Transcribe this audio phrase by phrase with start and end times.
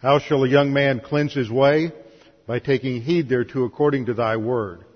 [0.00, 1.92] How shall a young man cleanse his way?
[2.46, 4.86] By taking heed thereto according to thy word.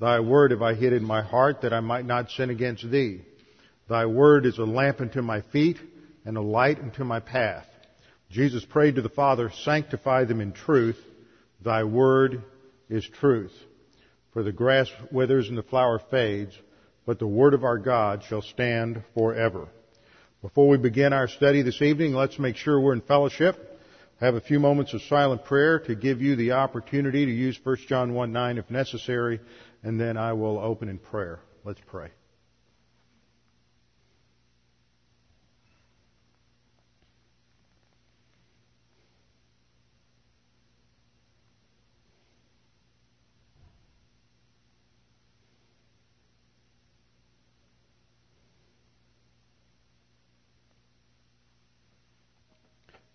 [0.00, 3.20] Thy word have I hid in my heart that I might not sin against thee.
[3.86, 5.76] Thy word is a lamp unto my feet
[6.24, 7.66] and a light unto my path.
[8.30, 10.98] Jesus prayed to the Father, sanctify them in truth.
[11.62, 12.42] Thy word
[12.88, 13.52] is truth.
[14.32, 16.58] For the grass withers and the flower fades,
[17.04, 19.68] but the word of our God shall stand forever.
[20.40, 23.74] Before we begin our study this evening, let's make sure we're in fellowship.
[24.18, 27.76] Have a few moments of silent prayer to give you the opportunity to use 1
[27.86, 29.40] John 1 9 if necessary,
[29.82, 31.40] and then I will open in prayer.
[31.64, 32.08] Let's pray.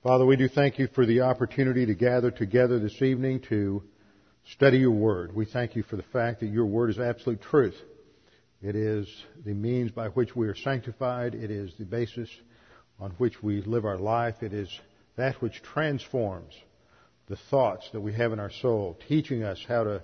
[0.03, 3.83] Father, we do thank you for the opportunity to gather together this evening to
[4.53, 5.35] study your word.
[5.35, 7.75] We thank you for the fact that your word is absolute truth.
[8.63, 9.07] It is
[9.45, 11.35] the means by which we are sanctified.
[11.35, 12.27] It is the basis
[12.99, 14.41] on which we live our life.
[14.41, 14.67] It is
[15.17, 16.55] that which transforms
[17.27, 20.01] the thoughts that we have in our soul, teaching us how to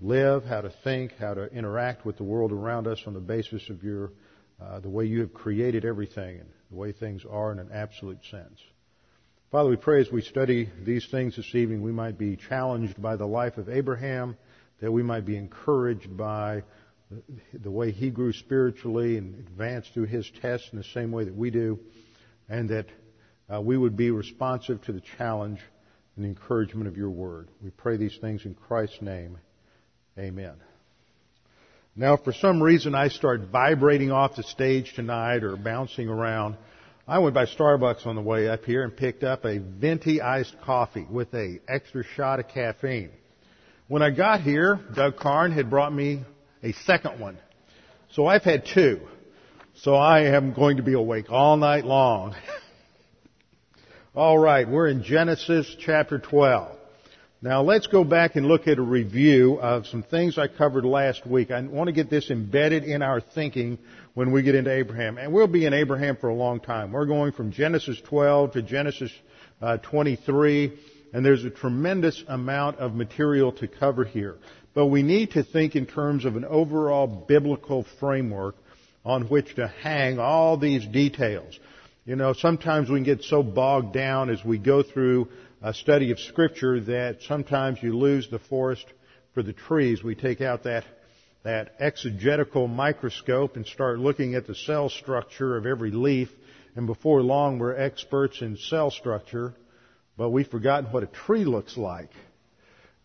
[0.00, 3.70] live, how to think, how to interact with the world around us on the basis
[3.70, 4.10] of your,
[4.60, 8.24] uh, the way you have created everything and the way things are in an absolute
[8.28, 8.58] sense.
[9.50, 13.16] Father, we pray as we study these things this evening, we might be challenged by
[13.16, 14.36] the life of Abraham,
[14.82, 16.64] that we might be encouraged by
[17.54, 21.34] the way he grew spiritually and advanced through his tests in the same way that
[21.34, 21.78] we do,
[22.50, 22.88] and that
[23.48, 25.60] uh, we would be responsive to the challenge
[26.16, 27.48] and the encouragement of your word.
[27.64, 29.38] We pray these things in Christ's name.
[30.18, 30.56] Amen.
[31.96, 36.58] Now, if for some reason I start vibrating off the stage tonight or bouncing around,
[37.10, 40.54] I went by Starbucks on the way up here and picked up a venti iced
[40.60, 43.08] coffee with a extra shot of caffeine.
[43.86, 46.20] When I got here, Doug Carn had brought me
[46.62, 47.38] a second one.
[48.10, 49.00] So I've had two.
[49.76, 52.34] So I am going to be awake all night long.
[54.14, 56.76] all right, we're in Genesis chapter 12.
[57.40, 61.26] Now let's go back and look at a review of some things I covered last
[61.26, 61.50] week.
[61.50, 63.78] I want to get this embedded in our thinking
[64.18, 65.16] when we get into Abraham.
[65.16, 66.90] And we'll be in Abraham for a long time.
[66.90, 69.12] We're going from Genesis 12 to Genesis
[69.62, 70.76] uh, 23,
[71.12, 74.38] and there's a tremendous amount of material to cover here.
[74.74, 78.56] But we need to think in terms of an overall biblical framework
[79.04, 81.56] on which to hang all these details.
[82.04, 85.28] You know, sometimes we can get so bogged down as we go through
[85.62, 88.86] a study of Scripture that sometimes you lose the forest
[89.32, 90.02] for the trees.
[90.02, 90.82] We take out that,
[91.48, 96.28] that exegetical microscope and start looking at the cell structure of every leaf,
[96.76, 99.54] and before long we're experts in cell structure,
[100.18, 102.10] but we've forgotten what a tree looks like.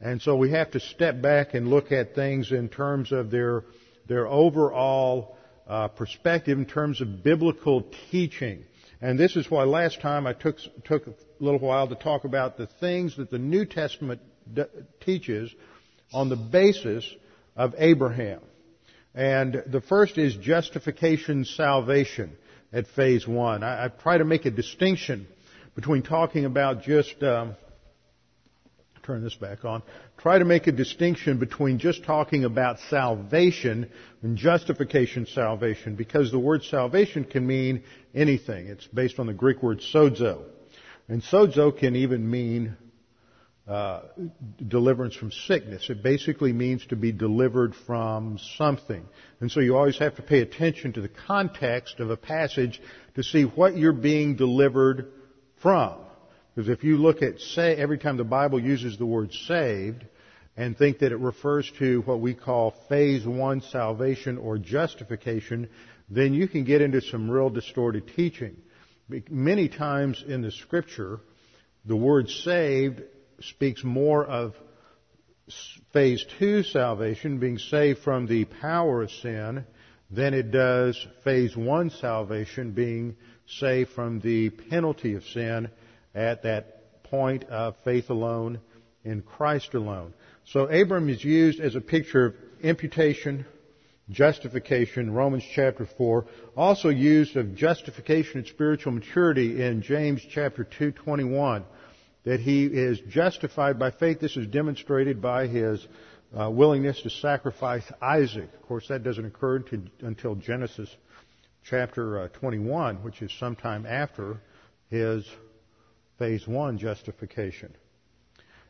[0.01, 3.63] And so we have to step back and look at things in terms of their,
[4.09, 8.65] their overall uh, perspective in terms of biblical teaching.
[8.99, 12.57] And this is why last time I took, took a little while to talk about
[12.57, 14.19] the things that the New Testament
[14.53, 14.63] d-
[14.99, 15.49] teaches
[16.11, 17.09] on the basis
[17.55, 18.41] of Abraham.
[19.15, 22.35] And the first is justification salvation
[22.71, 23.63] at phase one.
[23.63, 25.27] I, I try to make a distinction
[25.75, 27.55] between talking about just um,
[29.03, 29.83] turn this back on,
[30.17, 33.89] try to make a distinction between just talking about salvation
[34.21, 37.83] and justification salvation because the word salvation can mean
[38.15, 38.67] anything.
[38.67, 40.43] It's based on the Greek word sozo.
[41.07, 42.77] And sozo can even mean
[43.67, 44.01] uh,
[44.67, 45.89] deliverance from sickness.
[45.89, 49.05] It basically means to be delivered from something.
[49.39, 52.81] And so you always have to pay attention to the context of a passage
[53.15, 55.13] to see what you're being delivered
[55.61, 55.95] from.
[56.53, 60.05] Because if you look at say every time the Bible uses the word saved
[60.55, 65.69] and think that it refers to what we call phase one salvation or justification,
[66.09, 68.57] then you can get into some real distorted teaching.
[69.29, 71.21] Many times in the scripture,
[71.85, 73.01] the word saved
[73.41, 74.55] speaks more of
[75.91, 79.65] phase two salvation, being saved from the power of sin,
[80.09, 83.15] than it does phase one salvation, being
[83.47, 85.69] saved from the penalty of sin
[86.15, 88.59] at that point of faith alone
[89.03, 90.13] in Christ alone.
[90.45, 93.45] So Abram is used as a picture of imputation,
[94.09, 96.25] justification, Romans chapter 4,
[96.55, 101.63] also used of justification and spiritual maturity in James chapter 2:21
[102.23, 104.19] that he is justified by faith.
[104.19, 105.85] This is demonstrated by his
[106.37, 108.49] uh, willingness to sacrifice Isaac.
[108.53, 110.89] Of course, that doesn't occur until, until Genesis
[111.65, 114.39] chapter uh, 21, which is sometime after
[114.89, 115.25] his
[116.17, 117.73] phase one justification.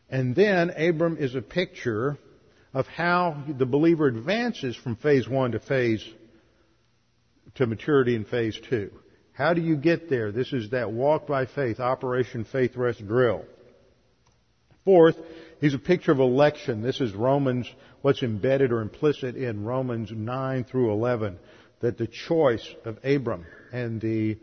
[0.09, 2.17] And then Abram is a picture
[2.73, 6.03] of how the believer advances from phase one to phase
[7.55, 8.91] to maturity in phase two.
[9.33, 10.31] How do you get there?
[10.31, 13.45] This is that walk by faith, Operation Faith Rest drill.
[14.85, 15.15] Fourth,
[15.59, 16.81] he's a picture of election.
[16.83, 17.67] This is Romans,
[18.03, 21.39] what's embedded or implicit in Romans 9 through 11,
[21.79, 24.37] that the choice of Abram and the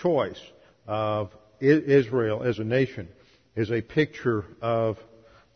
[0.00, 0.40] choice
[0.86, 3.08] of Israel as a nation
[3.56, 4.96] is a picture of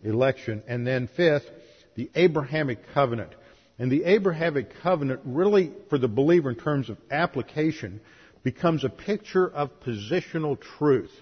[0.03, 0.65] election.
[0.67, 1.49] And then fifth,
[1.95, 3.31] the Abrahamic covenant.
[3.79, 8.01] And the Abrahamic covenant really, for the believer in terms of application,
[8.43, 11.13] becomes a picture of positional truth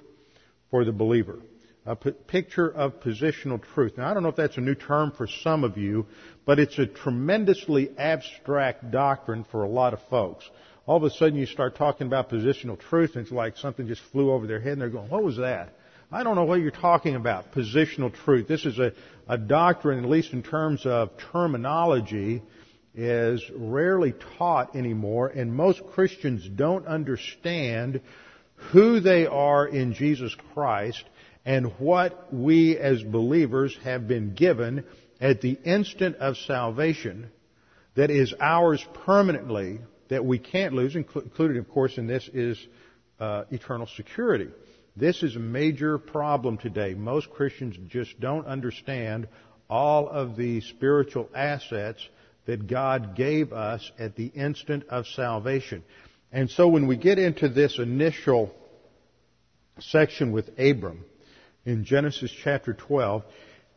[0.71, 1.39] for the believer.
[1.87, 3.97] A p- picture of positional truth.
[3.97, 6.07] Now, I don't know if that's a new term for some of you,
[6.45, 10.49] but it's a tremendously abstract doctrine for a lot of folks.
[10.87, 14.03] All of a sudden you start talking about positional truth and it's like something just
[14.13, 15.75] flew over their head and they're going, what was that?
[16.11, 18.49] I don't know what you're talking about, positional truth.
[18.49, 18.93] This is a,
[19.29, 22.43] a doctrine, at least in terms of terminology,
[22.99, 28.01] is rarely taught anymore, and most Christians don't understand
[28.73, 31.05] who they are in Jesus Christ
[31.45, 34.85] and what we as believers have been given
[35.21, 37.31] at the instant of salvation
[37.95, 39.79] that is ours permanently
[40.09, 42.59] that we can't lose, included, of course, in this is
[43.21, 44.49] uh, eternal security.
[44.97, 46.95] This is a major problem today.
[46.95, 49.29] Most Christians just don't understand
[49.71, 52.01] all of the spiritual assets
[52.49, 55.85] that God gave us at the instant of salvation.
[56.33, 58.55] And so when we get into this initial
[59.81, 61.05] section with Abram
[61.67, 63.23] in Genesis chapter 12,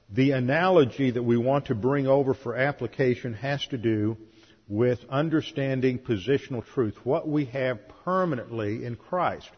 [0.10, 4.16] the analogy that we want to bring over for application has to do
[4.70, 9.50] with understanding positional truth, what we have permanently in Christ.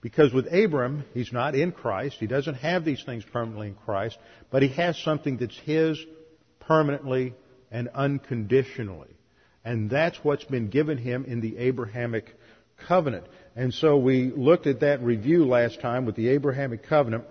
[0.00, 2.18] Because with Abram, he's not in Christ.
[2.20, 4.16] He doesn't have these things permanently in Christ,
[4.48, 5.98] but he has something that's his
[6.60, 7.34] permanently
[7.70, 9.16] and unconditionally.
[9.64, 12.34] And that's what's been given him in the Abrahamic
[12.88, 13.26] covenant.
[13.56, 17.24] And so we looked at that review last time with the Abrahamic covenant.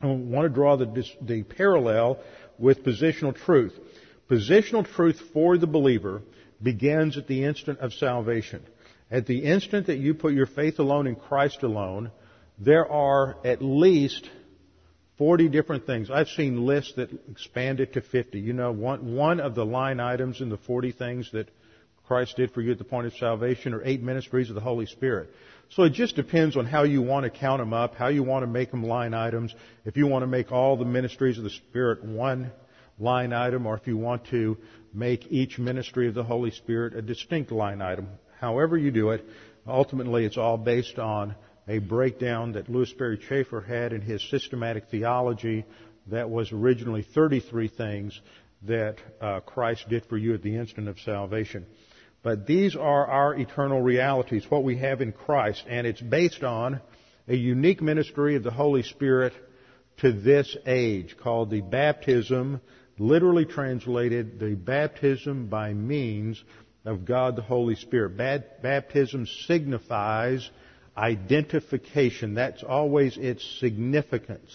[0.00, 2.18] I want to draw the, the parallel
[2.58, 3.72] with positional truth.
[4.30, 6.22] Positional truth for the believer
[6.62, 8.62] begins at the instant of salvation.
[9.10, 12.10] At the instant that you put your faith alone in Christ alone,
[12.58, 14.28] there are at least
[15.18, 16.10] 40 different things.
[16.10, 18.40] I've seen lists that expand it to 50.
[18.40, 21.48] You know, one, one of the line items in the 40 things that
[22.06, 24.86] Christ did for you at the point of salvation are eight ministries of the Holy
[24.86, 25.30] Spirit.
[25.70, 28.42] So it just depends on how you want to count them up, how you want
[28.42, 29.54] to make them line items.
[29.84, 32.52] If you want to make all the ministries of the Spirit one
[32.98, 34.58] line item, or if you want to
[34.92, 38.08] make each ministry of the Holy Spirit a distinct line item,
[38.38, 39.24] however you do it,
[39.66, 41.34] ultimately it's all based on
[41.68, 45.64] a breakdown that Lewis Sperry Chafer had in his systematic theology
[46.08, 48.20] that was originally 33 things
[48.62, 51.66] that uh, Christ did for you at the instant of salvation.
[52.22, 56.80] But these are our eternal realities, what we have in Christ, and it's based on
[57.28, 59.32] a unique ministry of the Holy Spirit
[59.98, 62.60] to this age called the baptism,
[62.98, 66.42] literally translated the baptism by means
[66.84, 68.16] of God the Holy Spirit.
[68.62, 70.48] Baptism signifies
[70.96, 72.34] identification.
[72.34, 74.50] That's always its significance.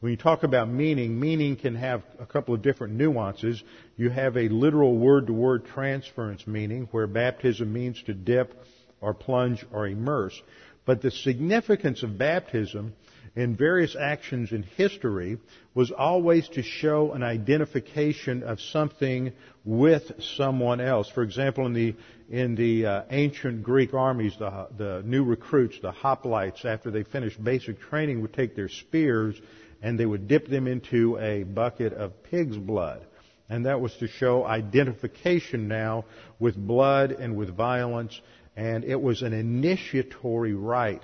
[0.00, 3.62] When you talk about meaning, meaning can have a couple of different nuances.
[3.96, 8.52] You have a literal word-to-word transference meaning, where baptism means to dip
[9.00, 10.40] or plunge or immerse.
[10.84, 12.94] But the significance of baptism
[13.36, 15.36] in various actions in history
[15.74, 19.30] was always to show an identification of something
[19.62, 21.10] with someone else.
[21.10, 21.94] For example, in the
[22.30, 27.42] in the uh, ancient Greek armies, the the new recruits, the hoplites, after they finished
[27.42, 29.40] basic training, would take their spears
[29.82, 33.04] and they would dip them into a bucket of pig's blood.
[33.50, 36.06] And that was to show identification now
[36.40, 38.18] with blood and with violence,
[38.56, 41.02] and it was an initiatory rite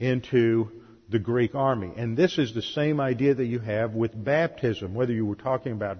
[0.00, 0.70] into
[1.08, 1.92] the Greek army.
[1.96, 5.72] And this is the same idea that you have with baptism, whether you were talking
[5.72, 5.98] about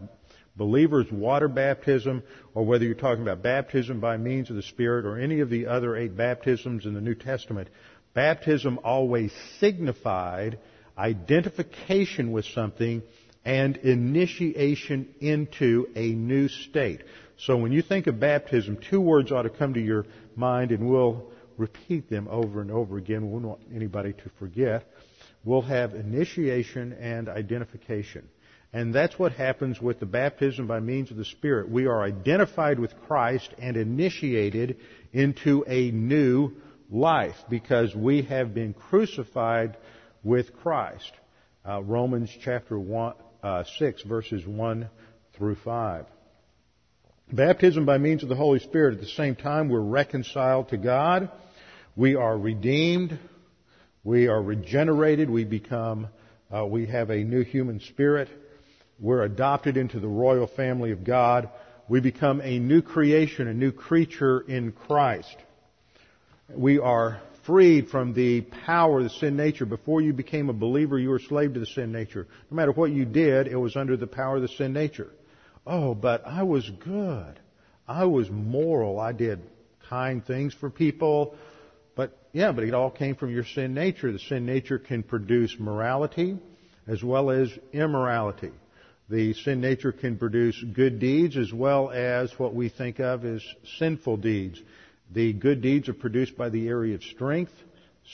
[0.57, 2.23] believers' water baptism
[2.55, 5.67] or whether you're talking about baptism by means of the Spirit or any of the
[5.67, 7.69] other eight baptisms in the New Testament.
[8.15, 10.59] Baptism always signified
[10.97, 13.03] identification with something
[13.45, 17.03] and initiation into a new state.
[17.39, 20.89] So when you think of baptism, two words ought to come to your mind and
[20.89, 23.31] we'll repeat them over and over again.
[23.31, 24.87] We don't want anybody to forget
[25.47, 28.29] We'll have initiation and identification.
[28.73, 31.71] And that's what happens with the baptism by means of the Spirit.
[31.71, 34.79] We are identified with Christ and initiated
[35.13, 36.51] into a new
[36.91, 39.77] life because we have been crucified
[40.25, 41.13] with Christ.
[41.67, 44.91] Uh, Romans chapter one, uh, 6, verses 1
[45.35, 46.07] through 5.
[47.33, 48.95] Baptism by means of the Holy Spirit.
[48.95, 51.31] At the same time, we're reconciled to God.
[51.99, 53.19] We are redeemed.
[54.05, 55.31] We are regenerated.
[55.31, 56.09] We become,
[56.55, 58.29] uh, we have a new human spirit.
[59.01, 61.49] We're adopted into the royal family of God.
[61.89, 65.37] We become a new creation, a new creature in Christ.
[66.55, 69.65] We are freed from the power of the sin nature.
[69.65, 72.27] Before you became a believer, you were slave to the sin nature.
[72.51, 75.13] No matter what you did, it was under the power of the sin nature.
[75.67, 77.41] Oh, but I was good.
[77.89, 79.01] I was moral.
[79.01, 79.41] I did
[79.89, 81.37] kind things for people.
[82.37, 84.13] Yeah, but it all came from your sin nature.
[84.13, 86.37] The sin nature can produce morality
[86.87, 88.53] as well as immorality.
[89.09, 93.43] The sin nature can produce good deeds as well as what we think of as
[93.79, 94.61] sinful deeds.
[95.15, 97.53] The good deeds are produced by the area of strength.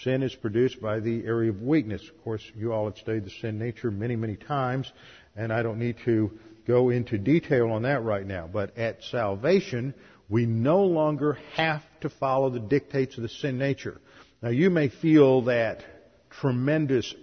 [0.04, 2.08] Sin is produced by the area of weakness.
[2.08, 4.92] Of course, you all have studied the sin nature many, many times,
[5.34, 6.30] and I don't need to
[6.64, 8.46] go into detail on that right now.
[8.46, 9.94] But at salvation,
[10.28, 14.00] we no longer have to follow the dictates of the sin nature.
[14.42, 15.84] Now you may feel that
[16.30, 17.14] tremendous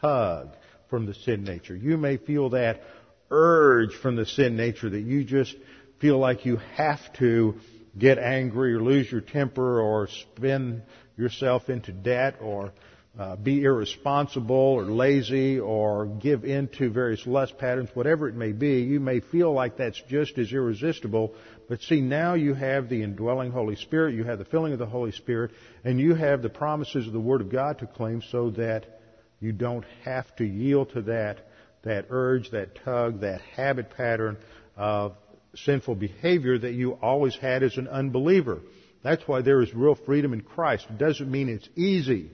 [0.00, 0.54] tug
[0.88, 1.74] from the sin nature.
[1.74, 2.82] You may feel that
[3.30, 5.56] urge from the sin nature that you just
[5.98, 7.56] feel like you have to
[7.98, 10.82] get angry or lose your temper or spin
[11.16, 12.72] yourself into debt or
[13.18, 18.52] uh, be irresponsible or lazy or give in to various lust patterns, whatever it may
[18.52, 21.34] be, you may feel like that's just as irresistible.
[21.68, 24.86] But see, now you have the indwelling Holy Spirit, you have the filling of the
[24.86, 25.50] Holy Spirit,
[25.82, 29.00] and you have the promises of the Word of God to claim so that
[29.40, 31.48] you don't have to yield to that,
[31.82, 34.36] that urge, that tug, that habit pattern
[34.76, 35.16] of
[35.56, 38.60] sinful behavior that you always had as an unbeliever.
[39.02, 40.86] That's why there is real freedom in Christ.
[40.88, 42.30] It doesn't mean it's easy.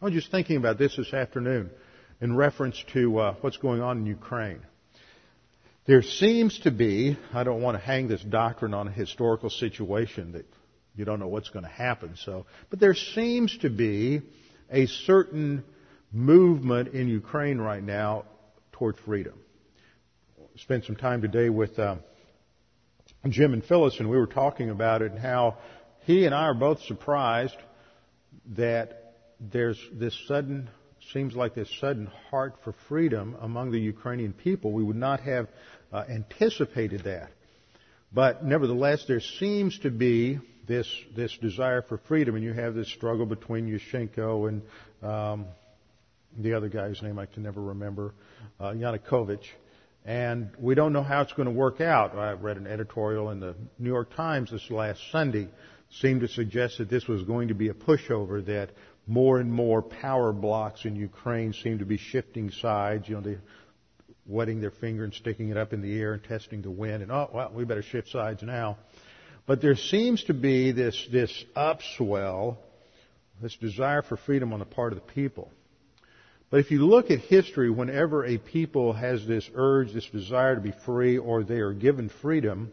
[0.00, 1.70] I was just thinking about this this afternoon
[2.20, 4.60] in reference to uh, what's going on in Ukraine.
[5.86, 10.32] There seems to be, I don't want to hang this doctrine on a historical situation
[10.32, 10.46] that
[10.94, 14.22] you don't know what's going to happen, so, but there seems to be
[14.70, 15.64] a certain
[16.12, 18.24] movement in Ukraine right now
[18.70, 19.34] toward freedom.
[20.58, 21.96] Spent some time today with uh,
[23.28, 25.58] Jim and Phyllis, and we were talking about it and how
[26.04, 27.56] he and I are both surprised
[28.54, 29.07] that
[29.40, 30.68] there's this sudden,
[31.12, 34.72] seems like this sudden heart for freedom among the Ukrainian people.
[34.72, 35.48] We would not have
[35.92, 37.30] uh, anticipated that.
[38.12, 42.88] But nevertheless, there seems to be this, this desire for freedom, and you have this
[42.88, 44.62] struggle between Yushchenko and
[45.02, 45.46] um,
[46.38, 48.14] the other guy's name I can never remember,
[48.60, 49.44] uh, Yanukovych.
[50.04, 52.16] And we don't know how it's going to work out.
[52.16, 55.48] I read an editorial in the New York Times this last Sunday
[56.00, 58.70] seemed to suggest that this was going to be a pushover, that
[59.08, 63.08] more and more power blocks in Ukraine seem to be shifting sides.
[63.08, 63.38] You know, they
[64.26, 67.02] wetting their finger and sticking it up in the air and testing the wind.
[67.02, 68.76] And oh, well, we better shift sides now.
[69.46, 72.58] But there seems to be this this upswell,
[73.40, 75.50] this desire for freedom on the part of the people.
[76.50, 80.60] But if you look at history, whenever a people has this urge, this desire to
[80.60, 82.72] be free, or they are given freedom,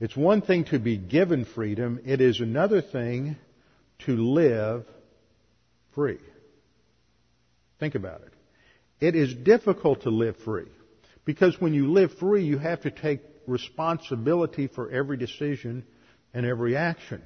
[0.00, 2.00] it's one thing to be given freedom.
[2.04, 3.36] It is another thing
[4.00, 4.84] to live
[5.94, 6.18] free.
[7.80, 8.32] Think about it.
[9.00, 10.68] It is difficult to live free
[11.24, 15.84] because when you live free, you have to take responsibility for every decision
[16.34, 17.22] and every action.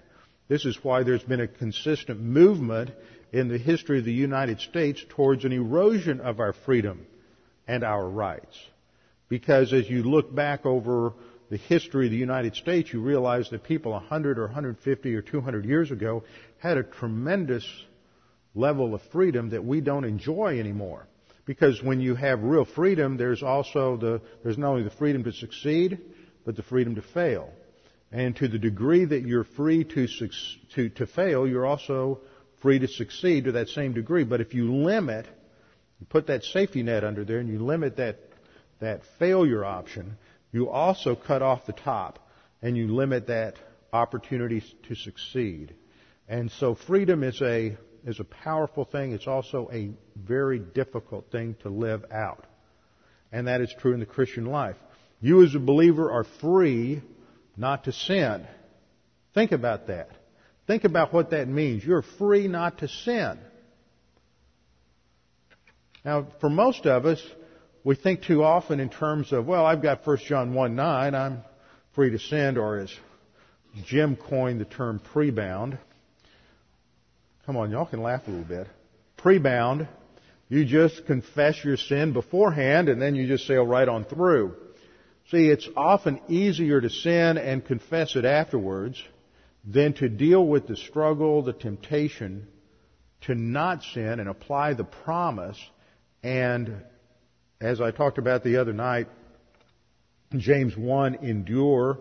[0.49, 2.91] This is why there's been a consistent movement
[3.33, 7.07] in the history of the United States towards an erosion of our freedom
[7.67, 8.59] and our rights.
[9.29, 11.15] Because as you look back over
[11.49, 15.65] the history of the United States, you realize that people 100 or 150 or 200
[15.65, 16.25] years ago
[16.59, 17.65] had a tremendous
[18.55, 21.07] level of freedom that we don't enjoy anymore.
[21.45, 25.33] Because when you have real freedom, there's also the, there's not only the freedom to
[25.33, 25.99] succeed,
[26.45, 27.51] but the freedom to fail.
[28.13, 30.09] And to the degree that you're free to,
[30.75, 32.21] to, to fail, you're also
[32.61, 34.25] free to succeed to that same degree.
[34.25, 35.27] But if you limit,
[35.99, 38.19] you put that safety net under there and you limit that,
[38.81, 40.17] that failure option,
[40.53, 42.19] you also cut off the top
[42.61, 43.57] and you limit that
[43.93, 45.75] opportunity to succeed.
[46.29, 49.13] And so freedom is a is a powerful thing.
[49.13, 52.47] It's also a very difficult thing to live out.
[53.31, 54.77] And that is true in the Christian life.
[55.21, 57.01] You as a believer are free
[57.57, 58.47] not to sin.
[59.35, 60.11] Think about that.
[60.67, 61.85] Think about what that means.
[61.85, 63.39] You're free not to sin.
[66.05, 67.23] Now, for most of us,
[67.85, 71.43] we think too often in terms of, well, I've got 1 John 1 9, I'm
[71.95, 72.93] free to sin, or as
[73.85, 75.79] Jim coined the term pre-bound.
[77.53, 78.67] Come on, y'all can laugh a little bit.
[79.19, 79.87] Pre-bound,
[80.49, 84.57] You just confess your sin beforehand and then you just sail right on through.
[85.31, 89.03] See, it's often easier to sin and confess it afterwards
[89.67, 92.49] than to deal with the struggle, the temptation
[93.27, 95.59] to not sin and apply the promise.
[96.23, 96.83] And
[97.61, 99.09] as I talked about the other night,
[100.35, 101.99] James 1, endure,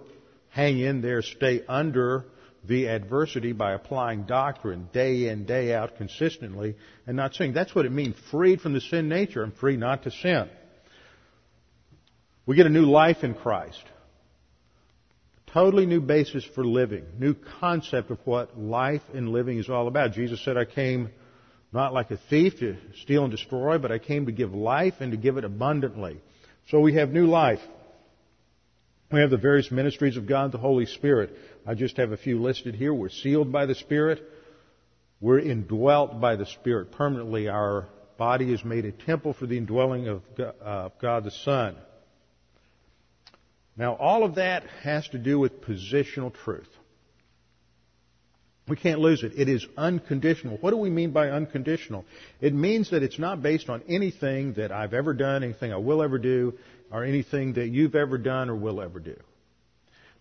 [0.47, 2.23] hang in there, stay under
[2.63, 6.75] the adversity by applying doctrine day in, day out consistently
[7.07, 7.53] and not sinning.
[7.53, 10.49] That's what it means, freed from the sin nature and free not to sin.
[12.45, 13.83] We get a new life in Christ.
[15.53, 17.03] Totally new basis for living.
[17.19, 20.13] New concept of what life and living is all about.
[20.13, 21.09] Jesus said, I came
[21.73, 25.11] not like a thief to steal and destroy, but I came to give life and
[25.11, 26.21] to give it abundantly.
[26.69, 27.59] So we have new life.
[29.11, 31.35] We have the various ministries of God, the Holy Spirit.
[31.67, 32.93] I just have a few listed here.
[32.93, 34.23] We're sealed by the Spirit.
[35.19, 37.49] We're indwelt by the Spirit permanently.
[37.49, 40.21] Our body is made a temple for the indwelling of
[41.01, 41.75] God the Son.
[43.75, 46.69] Now, all of that has to do with positional truth.
[48.67, 49.33] We can't lose it.
[49.35, 50.57] It is unconditional.
[50.61, 52.05] What do we mean by unconditional?
[52.39, 56.01] It means that it's not based on anything that I've ever done, anything I will
[56.01, 56.53] ever do,
[56.91, 59.15] or anything that you've ever done or will ever do.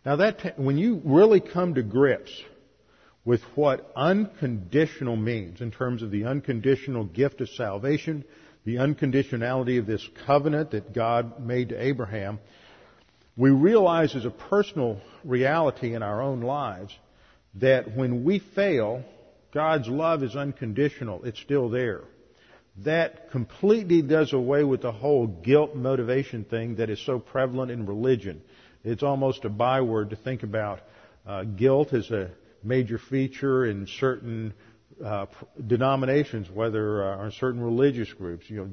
[0.04, 2.32] Now that, when you really come to grips
[3.24, 8.24] with what unconditional means in terms of the unconditional gift of salvation,
[8.64, 12.38] the unconditionality of this covenant that God made to Abraham,
[13.36, 16.96] we realize as a personal reality in our own lives
[17.54, 19.04] that when we fail,
[19.52, 21.24] God's love is unconditional.
[21.24, 22.02] It's still there
[22.78, 27.86] that completely does away with the whole guilt motivation thing that is so prevalent in
[27.86, 28.40] religion.
[28.84, 30.80] It's almost a byword to think about
[31.26, 32.30] uh, guilt as a
[32.62, 34.54] major feature in certain
[35.04, 35.26] uh,
[35.66, 38.48] denominations, whether uh, or certain religious groups.
[38.48, 38.70] You know,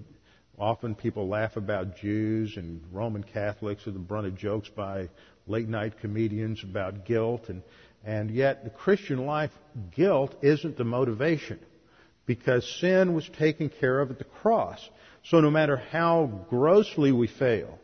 [0.57, 5.09] often people laugh about Jews and Roman Catholics are the brunt of jokes by
[5.47, 7.61] late night comedians about guilt, and
[8.05, 9.51] and yet the Christian life,
[9.95, 11.59] guilt isn't the motivation
[12.27, 14.87] because sin was taken care of at the cross.
[15.23, 17.79] So no matter how grossly we fail,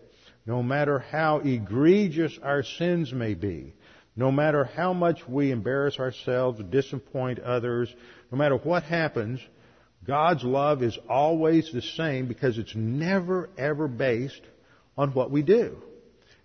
[0.46, 3.74] no matter how egregious our sins may be,
[4.16, 7.92] no matter how much we embarrass ourselves, disappoint others,
[8.32, 9.40] no matter what happens,
[10.06, 14.42] God's love is always the same because it's never ever based
[14.98, 15.78] on what we do.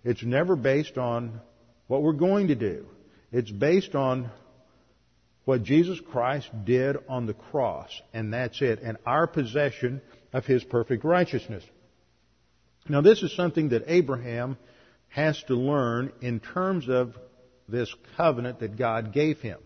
[0.03, 1.41] It's never based on
[1.87, 2.85] what we're going to do.
[3.31, 4.31] It's based on
[5.49, 9.99] what Jesus Christ did on the cross, and that's it, and our possession
[10.31, 11.63] of His perfect righteousness.
[12.87, 14.57] Now, this is something that Abraham
[15.07, 17.15] has to learn in terms of
[17.67, 19.57] this covenant that God gave him.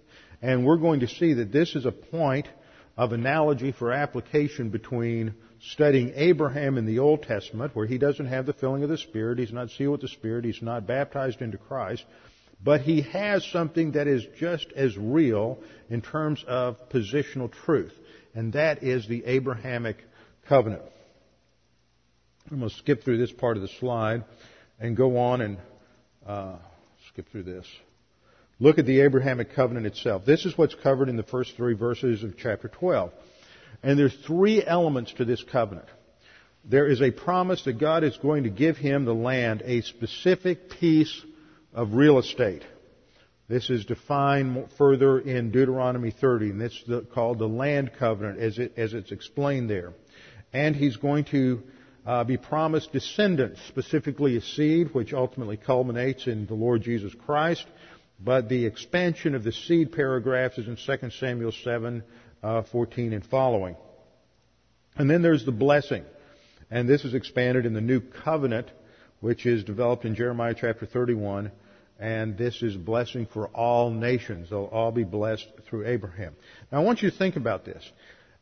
[0.42, 2.48] And we're going to see that this is a point
[2.96, 8.46] of analogy for application between studying Abraham in the Old Testament, where he doesn't have
[8.46, 11.58] the filling of the Spirit, he's not sealed with the Spirit, he's not baptized into
[11.58, 12.06] Christ,
[12.64, 17.94] but he has something that is just as real in terms of positional truth,
[18.34, 19.98] and that is the Abrahamic
[20.48, 20.84] covenant.
[22.50, 24.24] I'm going to skip through this part of the slide
[24.80, 25.58] and go on and
[26.26, 26.56] uh,
[27.10, 27.66] skip through this.
[28.60, 30.26] Look at the Abrahamic covenant itself.
[30.26, 33.12] This is what's covered in the first three verses of chapter 12.
[33.82, 35.88] And there's three elements to this covenant.
[36.64, 40.70] There is a promise that God is going to give him the land, a specific
[40.70, 41.22] piece
[41.74, 42.64] of real estate.
[43.48, 46.84] This is defined further in Deuteronomy 30, and it's
[47.14, 49.94] called the land covenant as, it, as it's explained there.
[50.54, 51.62] And he's going to
[52.06, 57.66] uh, be promised descendants, specifically a seed, which ultimately culminates in the Lord Jesus Christ.
[58.20, 62.04] But the expansion of the seed paragraphs is in 2 Samuel 7,
[62.42, 63.76] uh, 14 and following.
[64.96, 66.06] And then there's the blessing.
[66.72, 68.72] And this is expanded in the new covenant,
[69.20, 71.52] which is developed in Jeremiah chapter 31
[72.04, 74.50] and this is blessing for all nations.
[74.50, 76.36] They'll all be blessed through Abraham.
[76.70, 77.82] Now I want you to think about this.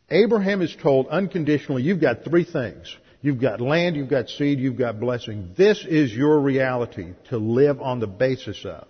[0.10, 2.98] Abraham is told unconditionally, you've got three things.
[3.22, 5.54] You've got land, you've got seed, you've got blessing.
[5.56, 8.88] This is your reality to live on the basis of.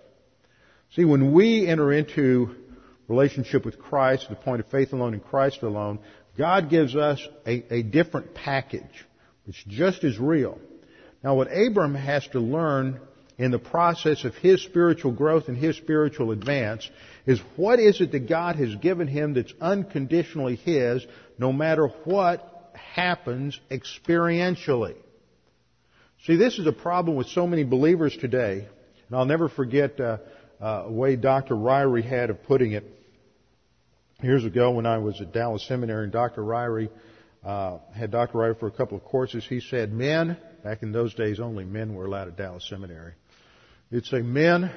[0.96, 2.56] See, when we enter into
[3.08, 5.98] relationship with Christ, the point of faith alone in Christ alone,
[6.38, 9.04] God gives us a, a different package.
[9.46, 10.58] It's just as real.
[11.22, 13.00] Now what Abraham has to learn
[13.42, 16.88] in the process of his spiritual growth and his spiritual advance
[17.26, 21.04] is what is it that God has given him that's unconditionally his
[21.38, 24.94] no matter what happens experientially.
[26.24, 28.68] See, this is a problem with so many believers today,
[29.08, 30.18] and I'll never forget uh,
[30.60, 31.56] uh, a way Dr.
[31.56, 32.84] Ryrie had of putting it
[34.22, 36.42] years ago when I was at Dallas Seminary, and Dr.
[36.42, 36.90] Ryrie
[37.44, 38.38] uh, had Dr.
[38.38, 39.44] Ryder for a couple of courses.
[39.44, 43.14] He said, men, back in those days only men were allowed at Dallas Seminary.
[43.92, 44.72] He'd say, men,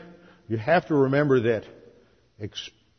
[0.50, 1.64] you have to remember that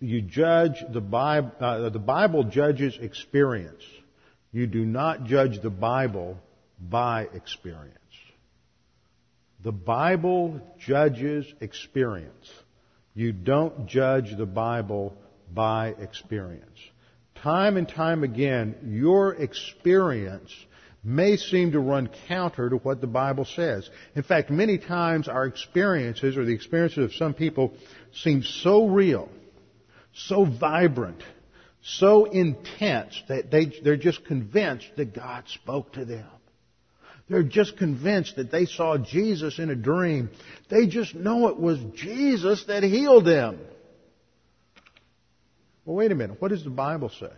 [0.01, 3.83] you judge the Bible, uh, the Bible judges experience.
[4.51, 6.39] You do not judge the Bible
[6.81, 7.93] by experience.
[9.63, 12.51] The Bible judges experience.
[13.15, 15.15] You don't judge the Bible
[15.53, 16.79] by experience.
[17.43, 20.51] Time and time again, your experience
[21.07, 23.89] may seem to run counter to what the Bible says.
[24.17, 27.75] In fact, many times our experiences or the experiences of some people
[28.13, 29.29] seem so real,
[30.13, 31.23] so vibrant,
[31.81, 36.27] so intense that they, they're just convinced that God spoke to them.
[37.29, 40.31] They're just convinced that they saw Jesus in a dream.
[40.69, 43.61] They just know it was Jesus that healed them.
[45.85, 46.41] Well, wait a minute.
[46.41, 47.33] What does the Bible say?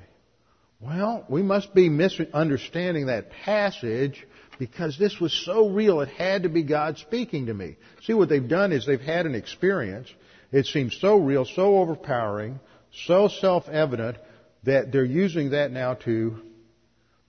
[0.81, 4.25] Well, we must be misunderstanding that passage
[4.61, 7.77] because this was so real it had to be God speaking to me.
[8.03, 10.09] See, what they've done is they've had an experience.
[10.53, 12.61] It seems so real, so overpowering,
[13.07, 14.19] so self-evident
[14.65, 16.41] that they're using that now to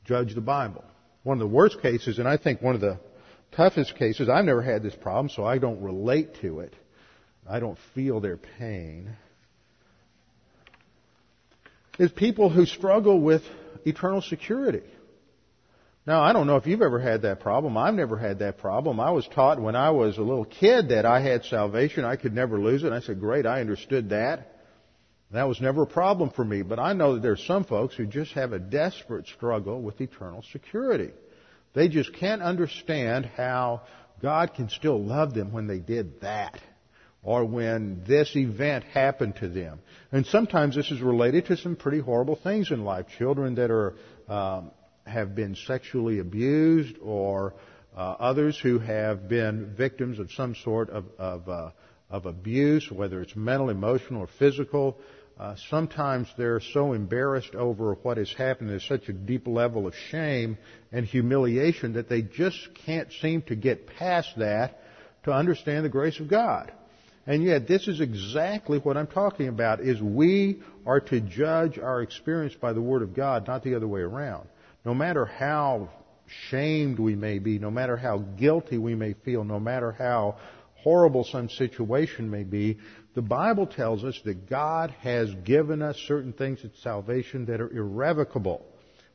[0.05, 0.83] judge the Bible.
[1.23, 2.99] One of the worst cases, and I think one of the
[3.51, 6.75] toughest cases, I've never had this problem, so I don't relate to it.
[7.47, 9.15] I don't feel their pain
[11.99, 13.43] is people who struggle with
[13.85, 14.81] eternal security.
[16.07, 17.77] Now, I don't know if you've ever had that problem.
[17.77, 18.99] I've never had that problem.
[18.99, 22.05] I was taught when I was a little kid that I had salvation.
[22.05, 22.93] I could never lose it.
[22.93, 24.55] I said, great, I understood that.
[25.31, 26.63] That was never a problem for me.
[26.63, 30.43] But I know that there's some folks who just have a desperate struggle with eternal
[30.51, 31.11] security.
[31.75, 33.81] They just can't understand how
[34.21, 36.59] God can still love them when they did that
[37.23, 39.79] or when this event happened to them.
[40.11, 43.07] And sometimes this is related to some pretty horrible things in life.
[43.17, 43.95] Children that are
[44.27, 44.71] um,
[45.05, 47.55] have been sexually abused, or
[47.95, 51.71] uh, others who have been victims of some sort of of, uh,
[52.09, 54.97] of abuse, whether it's mental, emotional, or physical.
[55.37, 58.69] Uh, sometimes they're so embarrassed over what has happened.
[58.69, 60.57] There's such a deep level of shame
[60.91, 64.81] and humiliation that they just can't seem to get past that
[65.23, 66.73] to understand the grace of God.
[67.29, 72.01] And yet, this is exactly what I'm talking about, is we are to judge our
[72.01, 74.47] experience by the Word of God, not the other way around.
[74.83, 75.89] No matter how
[76.49, 80.37] shamed we may be, no matter how guilty we may feel, no matter how
[80.77, 82.79] horrible some situation may be,
[83.13, 87.69] the Bible tells us that God has given us certain things at salvation that are
[87.69, 88.65] irrevocable.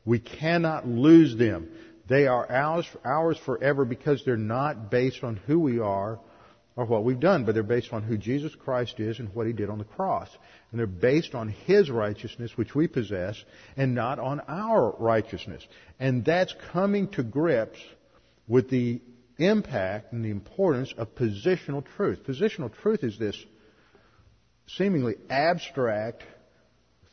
[0.05, 1.68] We cannot lose them.
[2.09, 6.20] They are ours, ours forever because they're not based on who we are
[6.76, 9.52] or what we've done, but they're based on who Jesus Christ is and what He
[9.52, 10.28] did on the cross.
[10.70, 13.42] And they're based on His righteousness, which we possess,
[13.76, 15.64] and not on our righteousness.
[16.00, 17.78] And that's coming to grips
[18.48, 19.00] with the
[19.38, 22.24] impact and the importance of positional truth.
[22.24, 23.37] Positional truth is this
[24.66, 26.24] seemingly abstract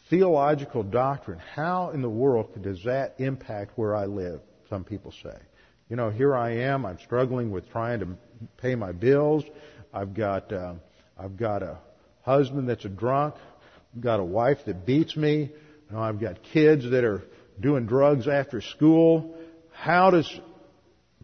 [0.10, 1.40] theological doctrine.
[1.56, 4.42] How in the world does that impact where I live?
[4.70, 5.38] Some people say.
[5.90, 6.86] You know, here I am.
[6.86, 8.08] I'm struggling with trying to
[8.58, 9.44] pay my bills.
[9.94, 10.76] I've got uh,
[11.18, 11.78] I've got a
[12.24, 13.36] husband that's a drunk.
[13.96, 15.52] I've got a wife that beats me.
[15.90, 17.24] You know, I've got kids that are
[17.60, 19.36] doing drugs after school.
[19.72, 20.40] How does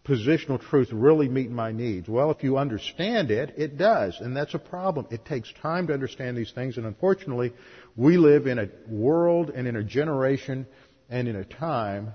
[0.07, 2.07] positional truth really meet my needs?
[2.07, 5.07] Well, if you understand it, it does, and that's a problem.
[5.11, 7.53] It takes time to understand these things, and unfortunately,
[7.95, 10.65] we live in a world and in a generation
[11.09, 12.13] and in a time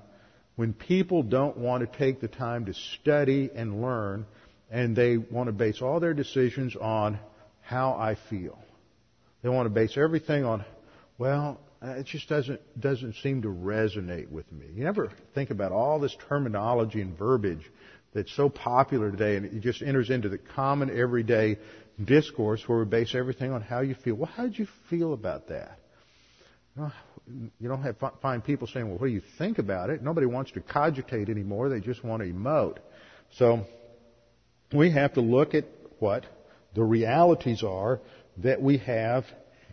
[0.57, 4.27] when people don't want to take the time to study and learn
[4.73, 7.21] and they want to base all their decisions on
[7.61, 8.59] how I feel.
[9.43, 10.65] They want to base everything on,
[11.19, 14.67] well, uh, it just doesn't doesn't seem to resonate with me.
[14.75, 17.71] You never think about all this terminology and verbiage
[18.15, 21.59] that's so popular today, and it just enters into the common everyday
[22.03, 24.15] discourse where we base everything on how you feel.
[24.15, 25.79] Well, how did you feel about that?
[26.77, 30.53] You don't have find people saying, "Well, what do you think about it?" Nobody wants
[30.53, 31.69] to cogitate anymore.
[31.69, 32.79] They just want to emote.
[33.33, 33.67] So
[34.73, 35.65] we have to look at
[35.99, 36.25] what
[36.75, 38.01] the realities are
[38.39, 39.25] that we have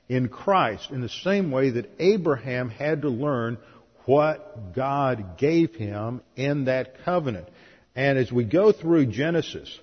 [0.08, 3.58] in Christ in the same way that Abraham had to learn
[4.06, 7.48] what God gave him in that covenant.
[7.96, 9.78] And as we go through Genesis,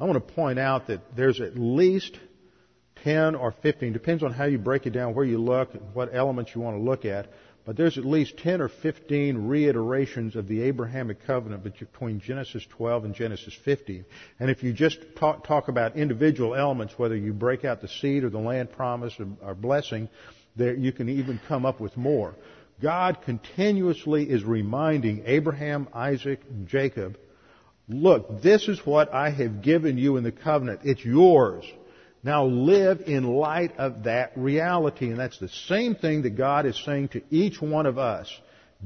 [0.00, 2.18] I want to point out that there's at least
[3.04, 6.52] 10 or 15, depends on how you break it down, where you look, what elements
[6.54, 7.28] you want to look at,
[7.64, 13.04] but there's at least 10 or 15 reiterations of the Abrahamic covenant between Genesis 12
[13.04, 14.04] and Genesis 15.
[14.40, 18.24] And if you just talk, talk about individual elements, whether you break out the seed
[18.24, 20.08] or the land promise or, or blessing,
[20.56, 22.34] there, you can even come up with more.
[22.80, 27.16] God continuously is reminding Abraham, Isaac, and Jacob,
[27.88, 30.80] look, this is what I have given you in the covenant.
[30.82, 31.64] It's yours.
[32.22, 35.10] Now live in light of that reality.
[35.10, 38.32] And that's the same thing that God is saying to each one of us,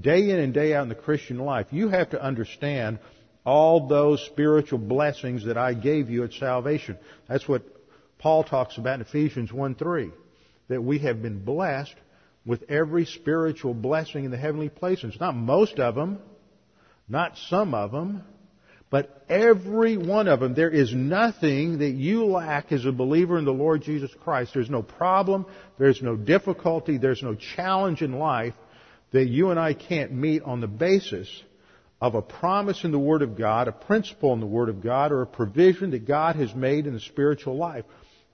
[0.00, 1.66] day in and day out in the Christian life.
[1.70, 2.98] You have to understand
[3.44, 6.98] all those spiritual blessings that I gave you at salvation.
[7.28, 7.62] That's what
[8.18, 10.10] Paul talks about in Ephesians 1 3.
[10.68, 11.94] That we have been blessed
[12.46, 15.16] with every spiritual blessing in the heavenly places.
[15.20, 16.18] Not most of them,
[17.08, 18.24] not some of them,
[18.90, 20.54] but every one of them.
[20.54, 24.52] There is nothing that you lack as a believer in the Lord Jesus Christ.
[24.54, 25.46] There's no problem,
[25.78, 28.54] there's no difficulty, there's no challenge in life
[29.12, 31.28] that you and I can't meet on the basis
[32.00, 35.12] of a promise in the Word of God, a principle in the Word of God,
[35.12, 37.84] or a provision that God has made in the spiritual life.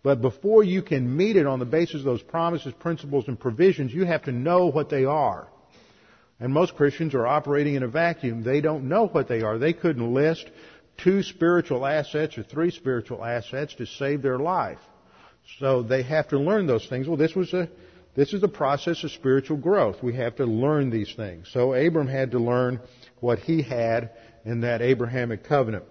[0.02, 3.92] But before you can meet it on the basis of those promises, principles, and provisions,
[3.92, 5.48] you have to know what they are.
[6.42, 8.42] And most Christians are operating in a vacuum.
[8.42, 9.58] They don't know what they are.
[9.58, 10.50] They couldn't list
[10.98, 14.80] two spiritual assets or three spiritual assets to save their life.
[15.60, 17.06] So they have to learn those things.
[17.06, 17.68] Well, this was a,
[18.16, 20.02] this is a process of spiritual growth.
[20.02, 21.48] We have to learn these things.
[21.52, 22.80] So Abram had to learn
[23.20, 24.10] what he had
[24.44, 25.84] in that Abrahamic covenant.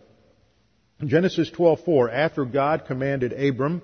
[1.01, 3.81] Genesis 12:4 after God commanded Abram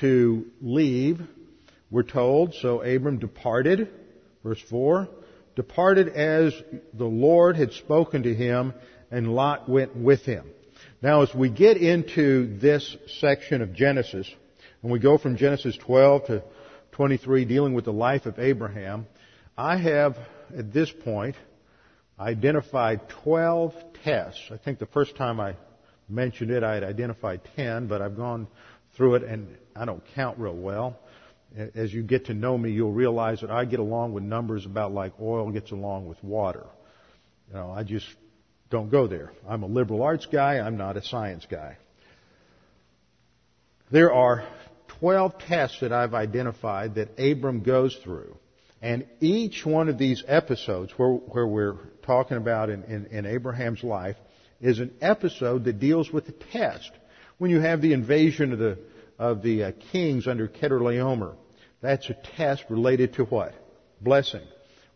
[0.00, 1.22] to leave,
[1.90, 3.88] we're told, so Abram departed,
[4.44, 5.08] verse 4,
[5.56, 6.54] departed as
[6.94, 8.74] the Lord had spoken to him,
[9.10, 10.46] and Lot went with him.
[11.02, 14.30] Now, as we get into this section of Genesis,
[14.82, 16.42] and we go from Genesis 12 to
[16.92, 19.06] 23 dealing with the life of Abraham,
[19.56, 20.16] I have,
[20.56, 21.36] at this point,
[22.18, 24.40] identified 12 tests.
[24.50, 25.56] I think the first time I
[26.08, 28.46] mentioned it, I had identified 10, but I've gone
[28.96, 30.98] through it and I don't count real well.
[31.74, 34.92] As you get to know me, you'll realize that I get along with numbers about
[34.92, 36.66] like oil gets along with water.
[37.48, 38.06] You know, I just
[38.70, 39.32] don't go there.
[39.46, 40.58] I'm a liberal arts guy.
[40.58, 41.76] I'm not a science guy.
[43.90, 44.46] There are
[45.00, 48.36] 12 tests that I've identified that Abram goes through.
[48.80, 53.84] And each one of these episodes where, where we're talking about in, in, in Abraham's
[53.84, 54.16] life
[54.60, 56.90] is an episode that deals with the test.
[57.38, 58.78] When you have the invasion of the
[59.22, 61.36] of the uh, kings under Chedorlaomer.
[61.82, 63.54] That's a test related to what?
[64.00, 64.46] Blessing.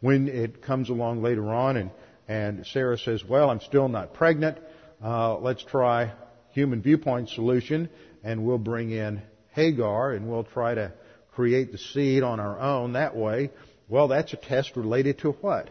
[0.00, 1.90] When it comes along later on and,
[2.28, 4.58] and Sarah says, well, I'm still not pregnant,
[5.02, 6.12] uh, let's try
[6.52, 7.90] human viewpoint solution
[8.22, 9.22] and we'll bring in
[9.52, 10.92] Hagar and we'll try to
[11.32, 13.50] create the seed on our own that way.
[13.88, 15.68] Well, that's a test related to what?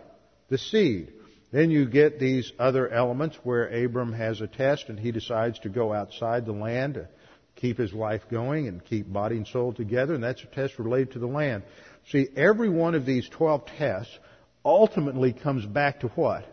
[0.50, 1.14] The seed.
[1.52, 5.70] Then you get these other elements where Abram has a test and he decides to
[5.70, 7.08] go outside the land
[7.56, 11.12] keep his life going and keep body and soul together, and that's a test related
[11.14, 11.64] to the land.
[12.10, 14.18] See, every one of these 12 tests
[14.64, 16.46] ultimately comes back to what?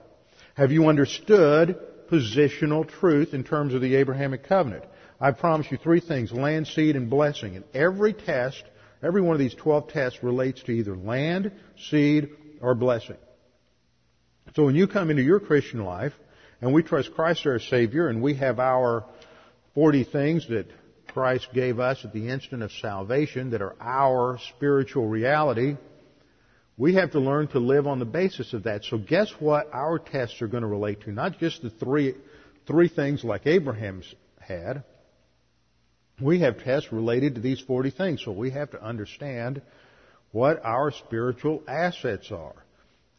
[0.55, 1.79] Have you understood
[2.11, 4.85] positional truth in terms of the Abrahamic covenant?
[5.21, 7.57] I promise you three things, land, seed, and blessing.
[7.57, 8.62] And every test,
[9.03, 11.53] every one of these 12 tests relates to either land,
[11.88, 13.17] seed, or blessing.
[14.55, 16.12] So when you come into your Christian life,
[16.61, 19.05] and we trust Christ our Savior, and we have our
[19.75, 20.67] 40 things that
[21.12, 25.77] Christ gave us at the instant of salvation that are our spiritual reality,
[26.77, 28.85] we have to learn to live on the basis of that.
[28.85, 31.12] So guess what our tests are going to relate to?
[31.12, 32.14] Not just the three,
[32.66, 34.85] three things like Abraham's had.
[36.20, 38.22] We have tests related to these 40 things.
[38.25, 39.61] So we have to understand
[40.31, 42.55] what our spiritual assets are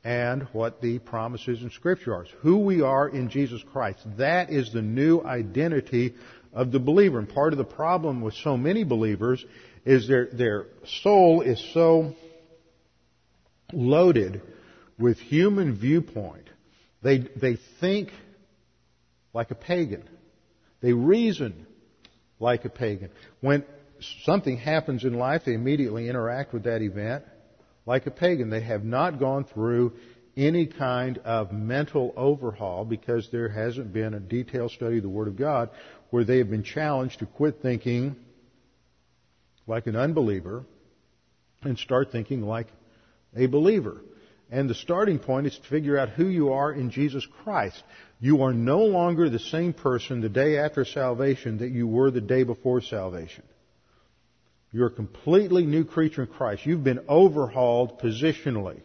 [0.03, 2.25] and what the promises in Scripture are.
[2.41, 3.99] Who we are in Jesus Christ.
[4.17, 6.15] That is the new identity
[6.54, 7.20] of the believer.
[7.20, 9.44] And part of the problem with so many believers
[9.86, 10.68] is their, their
[11.04, 12.13] soul is so
[13.72, 14.42] loaded
[14.98, 16.50] with human viewpoint.
[17.02, 18.12] They, they think
[19.34, 20.04] like a pagan.
[20.82, 21.66] They reason
[22.39, 23.10] like a pagan.
[23.42, 23.66] When
[24.24, 27.24] something happens in life, they immediately interact with that event
[27.86, 28.50] like a pagan.
[28.50, 29.94] They have not gone through
[30.36, 35.28] any kind of mental overhaul because there hasn't been a detailed study of the Word
[35.28, 35.70] of God
[36.13, 38.15] where they have been challenged to quit thinking
[39.65, 40.63] like an unbeliever
[41.63, 42.67] and start thinking like
[43.36, 43.99] a believer.
[44.52, 47.82] And the starting point is to figure out who you are in Jesus Christ.
[48.19, 52.21] You are no longer the same person the day after salvation that you were the
[52.21, 53.43] day before salvation.
[54.71, 56.63] You're a completely new creature in Christ.
[56.67, 58.82] You've been overhauled positionally.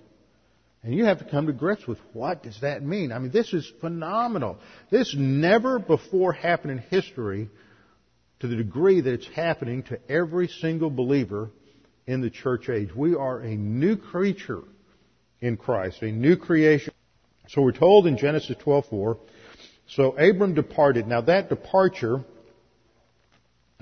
[0.89, 3.13] And you have to come to grips with what does that mean?
[3.13, 4.57] I mean, this is phenomenal.
[4.89, 7.51] This never before happened in history
[8.41, 11.51] to the degree that it's happening to every single believer
[12.07, 12.89] in the church age.
[12.97, 14.63] We are a new creature
[15.43, 16.95] in Christ, a new creation.
[17.49, 19.19] So we're told in Genesis 12:4,
[19.89, 21.07] so Abram departed.
[21.07, 22.25] Now that departure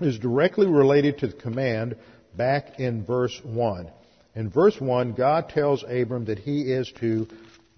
[0.01, 1.95] is directly related to the command
[2.37, 3.93] back in verse 1.
[4.37, 7.27] In verse 1, God tells Abram that he is to,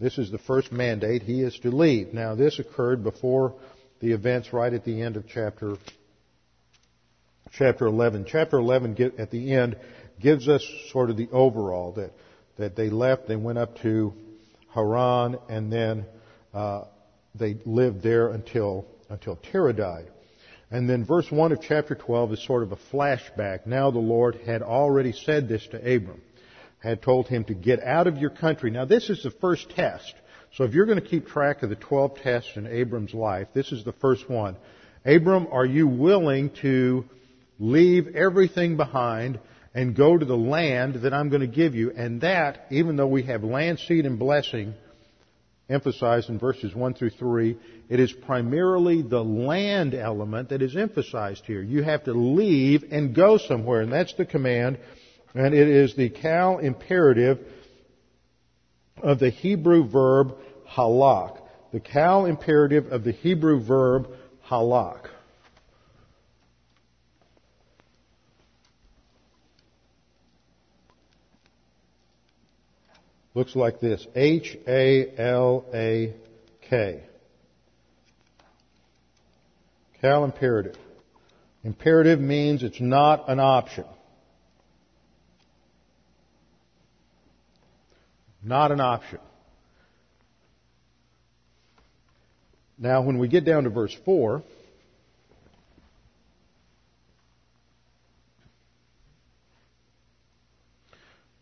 [0.01, 2.13] this is the first mandate, he is to leave.
[2.13, 3.55] Now this occurred before
[4.01, 5.77] the events right at the end of chapter,
[7.53, 8.27] chapter 11.
[8.29, 9.77] Chapter 11 at the end
[10.21, 12.11] gives us sort of the overall that,
[12.57, 14.13] that they left, they went up to
[14.75, 16.07] Haran, and then
[16.53, 16.85] uh,
[17.37, 20.09] they lived there until, until Terah died.
[20.73, 23.65] And then verse 1 of chapter 12 is sort of a flashback.
[23.65, 26.21] Now the Lord had already said this to Abram,
[26.81, 28.71] had told him to get out of your country.
[28.71, 30.15] Now this is the first test.
[30.55, 33.73] So if you're going to keep track of the 12 tests in Abram's life, this
[33.73, 34.57] is the first one.
[35.05, 37.05] Abram, are you willing to
[37.59, 39.39] leave everything behind
[39.75, 41.91] and go to the land that I'm going to give you?
[41.91, 44.75] And that, even though we have land, seed, and blessing,
[45.69, 47.57] emphasized in verses 1 through 3,
[47.89, 51.63] it is primarily the land element that is emphasized here.
[51.63, 54.79] You have to leave and go somewhere, and that's the command,
[55.35, 57.39] and it is the qal imperative
[59.03, 60.37] of the Hebrew verb
[60.69, 61.41] halak.
[61.73, 64.09] The qal imperative of the Hebrew verb
[64.49, 65.09] halak.
[73.39, 76.13] looks like this H A L A
[76.69, 77.05] K.
[80.03, 80.77] Qal imperative.
[81.63, 83.85] Imperative means it's not an option.
[88.49, 89.19] Not an option.
[92.79, 94.43] Now, when we get down to verse 4,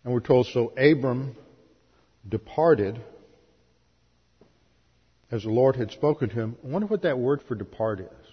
[0.02, 1.36] and we're told, so Abram
[2.28, 3.00] departed
[5.30, 6.56] as the Lord had spoken to him.
[6.64, 8.26] I wonder what that word for depart is.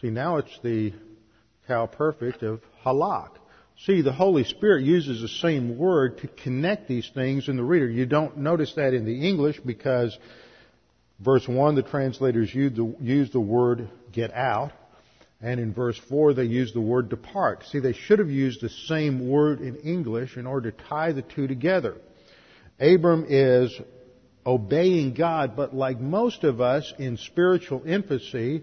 [0.00, 0.94] See, now it's the
[1.68, 3.32] qal perfect of halak.
[3.86, 7.88] See, the Holy Spirit uses the same word to connect these things in the reader.
[7.88, 10.16] You don't notice that in the English because
[11.18, 14.72] verse 1, the translators use the, word get out.
[15.40, 17.64] And in verse 4, they use the word depart.
[17.68, 21.22] See, they should have used the same word in English in order to tie the
[21.22, 21.96] two together.
[22.78, 23.74] Abram is
[24.44, 28.62] obeying God, but like most of us in spiritual infancy,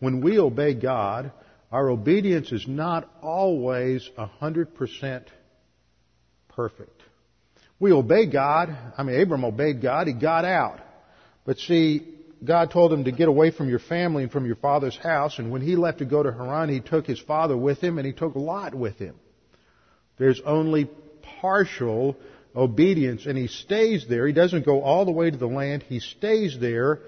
[0.00, 1.30] when we obey God,
[1.72, 5.24] our obedience is not always 100%
[6.48, 7.02] perfect.
[7.78, 8.76] We obey God.
[8.96, 10.06] I mean, Abram obeyed God.
[10.06, 10.80] He got out.
[11.44, 12.06] But see,
[12.44, 15.38] God told him to get away from your family and from your father's house.
[15.38, 18.06] And when he left to go to Haran, he took his father with him and
[18.06, 19.14] he took Lot with him.
[20.18, 20.88] There's only
[21.40, 22.16] partial
[22.54, 24.26] obedience and he stays there.
[24.26, 25.82] He doesn't go all the way to the land.
[25.82, 27.00] He stays there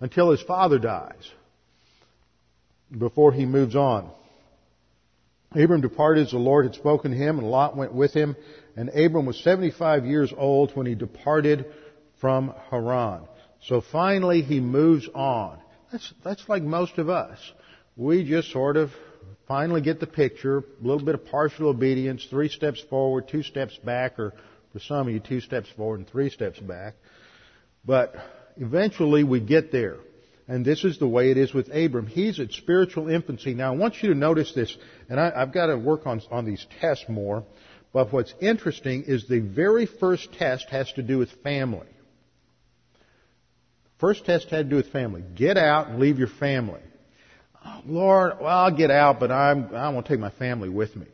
[0.00, 1.30] until his father dies
[2.90, 4.10] before he moves on.
[5.52, 8.36] Abram departed as the Lord had spoken to him and Lot went with him
[8.76, 11.66] and Abram was 75 years old when he departed
[12.20, 13.22] from Haran.
[13.62, 15.58] So finally he moves on.
[15.90, 17.38] That's, that's like most of us.
[17.96, 18.90] We just sort of
[19.48, 23.76] finally get the picture, a little bit of partial obedience, three steps forward, two steps
[23.78, 24.34] back, or
[24.72, 26.94] for some of you, two steps forward and three steps back.
[27.84, 28.14] But
[28.56, 29.96] eventually we get there.
[30.48, 32.06] And this is the way it is with Abram.
[32.06, 33.54] He's at spiritual infancy.
[33.54, 34.76] Now I want you to notice this,
[35.08, 37.44] and I, have got to work on, on these tests more,
[37.92, 41.88] but what's interesting is the very first test has to do with family.
[43.98, 45.24] First test had to do with family.
[45.34, 46.80] Get out and leave your family.
[47.64, 50.94] Oh, Lord, well, I'll get out, but I'm, I want to take my family with
[50.94, 51.06] me.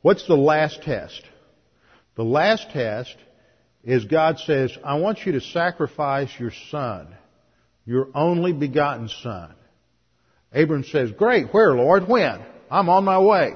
[0.00, 1.22] What's the last test?
[2.16, 3.14] The last test
[3.84, 7.14] is God says, I want you to sacrifice your son,
[7.88, 9.54] your only begotten son.
[10.52, 12.06] Abram says, Great, where, Lord?
[12.06, 12.44] When?
[12.70, 13.54] I'm on my way.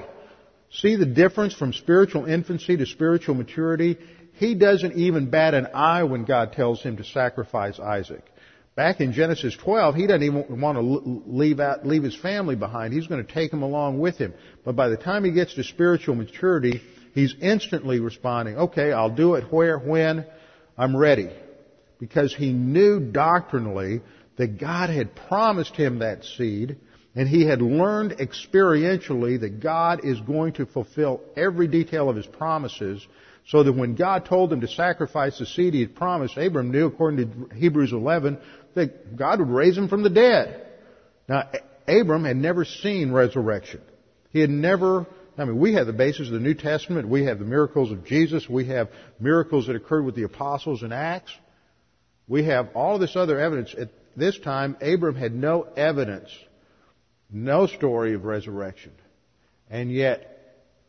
[0.71, 3.95] See the difference from spiritual infancy to spiritual maturity?
[4.33, 8.23] He doesn't even bat an eye when God tells him to sacrifice Isaac.
[8.75, 12.91] Back in Genesis 12, he doesn't even want to leave out, leave his family behind.
[12.91, 14.33] He's going to take them along with him.
[14.65, 16.81] But by the time he gets to spiritual maturity,
[17.13, 20.25] he's instantly responding, okay, I'll do it where, when,
[20.75, 21.29] I'm ready.
[21.99, 24.01] Because he knew doctrinally
[24.37, 26.77] that God had promised him that seed,
[27.15, 32.25] and he had learned experientially that God is going to fulfill every detail of his
[32.25, 33.05] promises,
[33.47, 36.87] so that when God told him to sacrifice the seed he had promised, Abram knew,
[36.87, 38.39] according to Hebrews 11,
[38.73, 40.65] that God would raise him from the dead.
[41.27, 41.49] Now,
[41.87, 43.81] Abram had never seen resurrection.
[44.31, 45.05] He had never
[45.37, 47.07] I mean, we have the basis of the New Testament.
[47.07, 48.47] We have the miracles of Jesus.
[48.47, 51.31] We have miracles that occurred with the apostles in Acts.
[52.27, 53.73] We have all this other evidence.
[54.15, 56.29] This time, Abram had no evidence,
[57.31, 58.91] no story of resurrection.
[59.69, 60.33] And yet,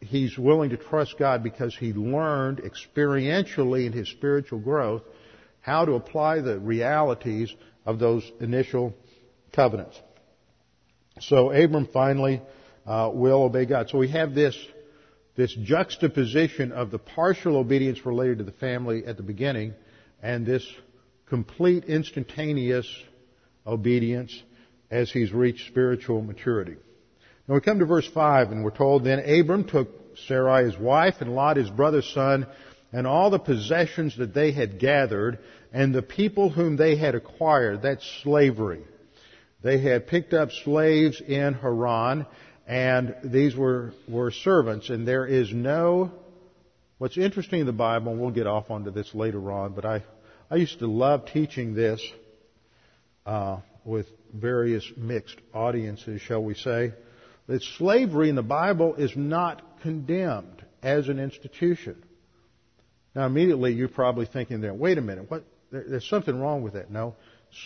[0.01, 5.03] he's willing to trust God because he learned experientially in his spiritual growth
[5.61, 7.55] how to apply the realities
[7.87, 8.95] of those initial
[9.53, 9.99] covenants.
[11.21, 12.43] So Abram finally
[12.87, 13.89] uh, will obey God.
[13.89, 14.57] So we have this
[15.37, 19.75] this juxtaposition of the partial obedience related to the family at the beginning
[20.23, 20.65] and this
[21.27, 22.87] complete instantaneous
[23.67, 24.43] obedience
[24.91, 26.77] as he's reached spiritual maturity.
[27.49, 29.89] Now we come to verse 5 and we're told then Abram took
[30.27, 32.47] Sarai his wife and Lot his brother's son
[32.93, 35.39] and all the possessions that they had gathered
[35.73, 37.83] and the people whom they had acquired.
[37.83, 38.83] That's slavery.
[39.63, 42.27] They had picked up slaves in Haran
[42.67, 46.13] and these were, were servants, and there is no,
[46.99, 50.03] what's interesting in the Bible, and we'll get off onto this later on, but I,
[50.51, 52.03] I used to love teaching this,
[53.27, 56.93] uh, with various mixed audiences, shall we say,
[57.47, 62.03] that slavery in the Bible is not condemned as an institution.
[63.15, 66.91] Now immediately you're probably thinking there, wait a minute, what, there's something wrong with that.
[66.91, 67.17] No.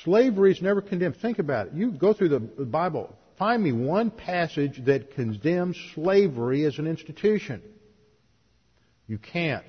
[0.04, 1.16] Slavery is never condemned.
[1.16, 1.72] Think about it.
[1.74, 7.62] You go through the Bible Find me one passage that condemns slavery as an institution.
[9.06, 9.64] You can't.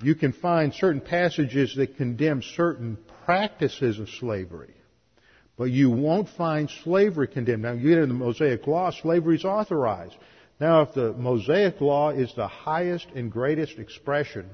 [0.00, 2.98] You can find certain passages that condemn certain
[3.30, 4.74] practices of slavery.
[5.56, 7.62] But you won't find slavery condemned.
[7.62, 10.16] Now, you get in the Mosaic Law, slavery is authorized.
[10.58, 14.48] Now, if the Mosaic Law is the highest and greatest expression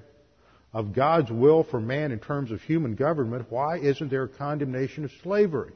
[0.73, 5.05] of God's will for man in terms of human government, why isn't there a condemnation
[5.05, 5.73] of slavery?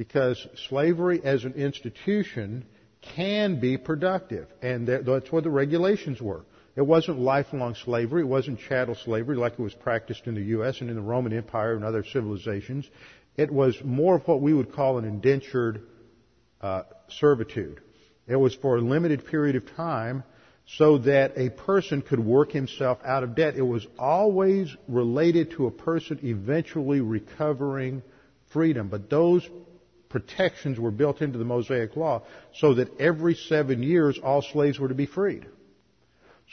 [0.00, 2.64] because slavery as an institution
[3.02, 6.40] can be productive, and that's what the regulations were.
[6.76, 8.22] It wasn't lifelong slavery.
[8.22, 10.80] It wasn't chattel slavery like it was practiced in the U.S.
[10.80, 12.88] and in the Roman Empire and other civilizations.
[13.36, 15.82] It was more of what we would call an indentured
[16.60, 17.80] uh, servitude.
[18.26, 20.22] It was for a limited period of time
[20.76, 23.56] so that a person could work himself out of debt.
[23.56, 28.02] It was always related to a person eventually recovering
[28.52, 28.88] freedom.
[28.88, 29.48] But those
[30.08, 32.22] protections were built into the Mosaic Law
[32.54, 35.46] so that every seven years all slaves were to be freed.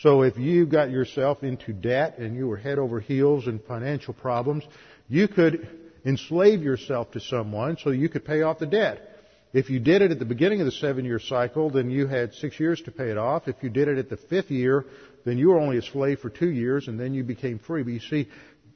[0.01, 4.13] So if you got yourself into debt and you were head over heels in financial
[4.13, 4.63] problems,
[5.09, 5.67] you could
[6.05, 9.01] enslave yourself to someone so you could pay off the debt.
[9.53, 12.35] If you did it at the beginning of the seven year cycle, then you had
[12.35, 13.47] six years to pay it off.
[13.47, 14.85] If you did it at the fifth year,
[15.25, 17.81] then you were only a slave for two years and then you became free.
[17.81, 18.29] But you see,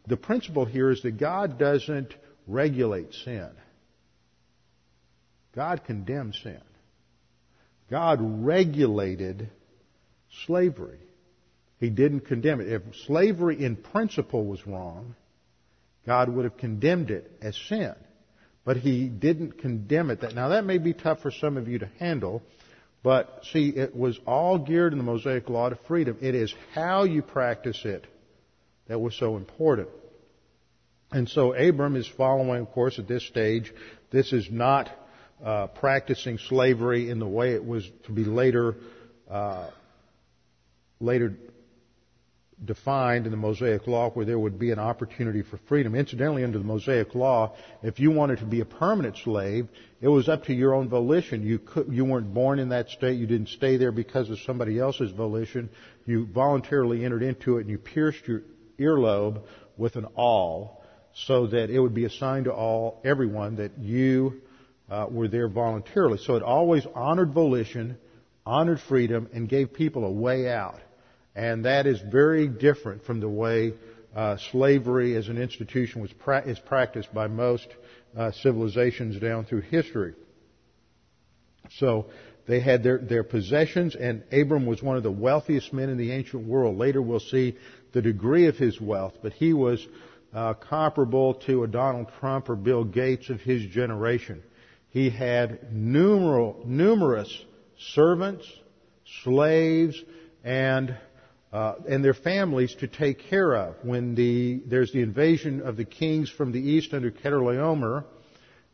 [0.07, 2.15] the principle here is that God doesn't
[2.47, 3.49] regulate sin.
[5.55, 6.61] God condemned sin.
[7.91, 9.49] God regulated
[10.45, 10.97] slavery.
[11.82, 12.71] He didn't condemn it.
[12.71, 15.15] If slavery in principle was wrong,
[16.05, 17.95] God would have condemned it as sin.
[18.63, 20.21] But he didn't condemn it.
[20.36, 22.43] Now that may be tough for some of you to handle,
[23.01, 26.17] but see, it was all geared in the Mosaic Law to freedom.
[26.21, 28.05] It is how you practice it
[28.88, 29.89] that was so important.
[31.11, 33.73] And so Abram is following, of course, at this stage.
[34.11, 34.91] This is not
[35.43, 38.75] uh, practicing slavery in the way it was to be later
[39.27, 39.71] uh,
[40.99, 41.34] later
[42.64, 45.95] defined in the Mosaic Law, where there would be an opportunity for freedom.
[45.95, 49.68] Incidentally, under the Mosaic Law, if you wanted to be a permanent slave,
[49.99, 51.43] it was up to your own volition.
[51.43, 53.18] You could, you weren't born in that state.
[53.18, 55.70] You didn't stay there because of somebody else's volition.
[56.05, 58.43] You voluntarily entered into it, and you pierced your
[58.80, 59.41] earlobe
[59.78, 60.84] with an awl,
[61.14, 64.41] so that it would be assigned to all everyone that you
[64.89, 66.20] uh, were there voluntarily.
[66.20, 67.97] So it always honored volition,
[68.45, 70.80] honored freedom, and gave people a way out.
[71.36, 73.73] And that is very different from the way
[74.15, 77.67] uh, slavery as an institution was pra- is practiced by most
[78.17, 80.13] uh, civilizations down through history.
[81.77, 82.07] So
[82.47, 86.11] they had their, their possessions, and Abram was one of the wealthiest men in the
[86.11, 86.77] ancient world.
[86.77, 87.57] Later we'll see
[87.93, 89.86] the degree of his wealth, but he was
[90.34, 94.43] uh, comparable to a Donald Trump or Bill Gates of his generation.
[94.89, 97.45] He had numeral, numerous
[97.77, 98.45] servants,
[99.23, 100.01] slaves,
[100.43, 100.97] and
[101.52, 103.76] uh, and their families to take care of.
[103.84, 108.06] When the there's the invasion of the kings from the east under Chedorlaomer,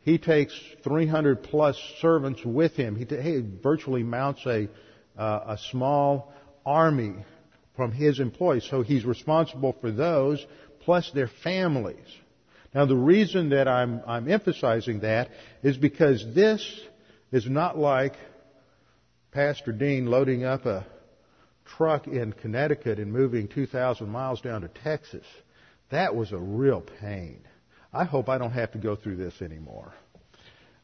[0.00, 2.96] he takes 300 plus servants with him.
[2.96, 4.68] He, he virtually mounts a
[5.18, 6.32] uh, a small
[6.64, 7.14] army
[7.76, 8.66] from his employees.
[8.70, 10.44] So he's responsible for those
[10.80, 12.06] plus their families.
[12.74, 15.30] Now the reason that I'm, I'm emphasizing that
[15.62, 16.80] is because this
[17.32, 18.14] is not like
[19.32, 20.86] Pastor Dean loading up a
[21.76, 25.26] truck in Connecticut and moving 2,000 miles down to Texas.
[25.90, 27.40] That was a real pain.
[27.92, 29.92] I hope I don't have to go through this anymore.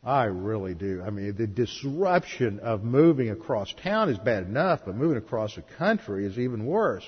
[0.03, 1.03] I really do.
[1.05, 5.63] I mean, the disruption of moving across town is bad enough, but moving across the
[5.79, 7.05] country is even worse.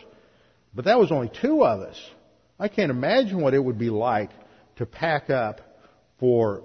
[0.74, 2.00] But that was only two of us.
[2.58, 4.30] I can't imagine what it would be like
[4.76, 5.60] to pack up
[6.18, 6.62] for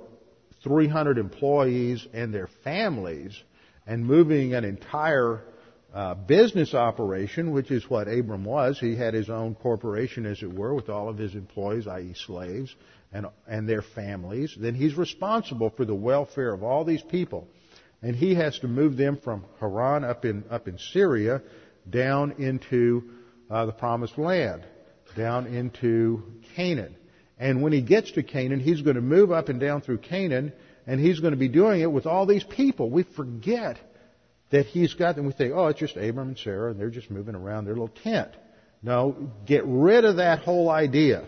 [0.63, 3.37] 300 employees and their families
[3.85, 5.41] and moving an entire
[5.93, 8.79] uh, business operation, which is what Abram was.
[8.79, 12.73] He had his own corporation, as it were, with all of his employees, i.e., slaves,
[13.11, 14.55] and, and their families.
[14.57, 17.47] Then he's responsible for the welfare of all these people.
[18.01, 21.41] And he has to move them from Haran up in, up in Syria
[21.89, 23.03] down into
[23.49, 24.63] uh, the promised land,
[25.15, 26.23] down into
[26.55, 26.95] Canaan.
[27.37, 30.53] And when he gets to Canaan, he's going to move up and down through Canaan,
[30.87, 32.89] and he's going to be doing it with all these people.
[32.89, 33.77] We forget
[34.51, 35.25] that he's got them.
[35.25, 37.87] We think, oh, it's just Abram and Sarah, and they're just moving around their little
[38.03, 38.31] tent.
[38.83, 41.25] No, get rid of that whole idea.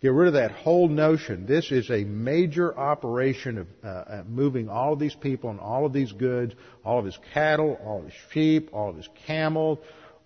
[0.00, 1.46] Get rid of that whole notion.
[1.46, 5.86] This is a major operation of uh, uh, moving all of these people and all
[5.86, 6.54] of these goods,
[6.84, 9.78] all of his cattle, all of his sheep, all of his camels,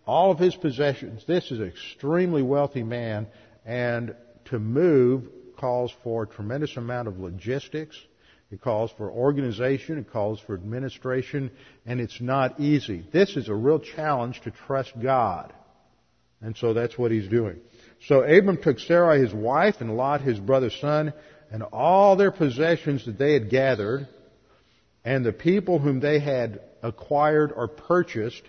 [0.05, 1.25] all of his possessions.
[1.27, 3.29] This is an extremely wealthy man,
[3.65, 5.25] and to move
[5.57, 7.97] calls for a tremendous amount of logistics.
[8.51, 9.99] It calls for organization.
[9.99, 11.51] It calls for administration.
[11.85, 13.05] And it's not easy.
[13.13, 15.53] This is a real challenge to trust God.
[16.41, 17.61] And so that's what he's doing.
[18.07, 21.13] So Abram took Sarai his wife and Lot his brother's son
[21.51, 24.07] and all their possessions that they had gathered
[25.05, 28.43] and the people whom they had acquired or purchased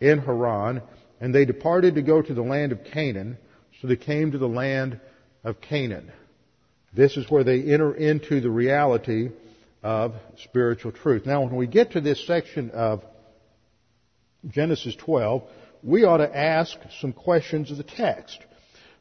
[0.00, 0.82] in Haran
[1.20, 3.36] and they departed to go to the land of Canaan.
[3.80, 5.00] So they came to the land
[5.42, 6.10] of Canaan.
[6.94, 9.30] This is where they enter into the reality
[9.84, 11.26] of spiritual truth.
[11.26, 13.04] Now when we get to this section of
[14.48, 15.42] Genesis 12,
[15.82, 18.38] we ought to ask some questions of the text.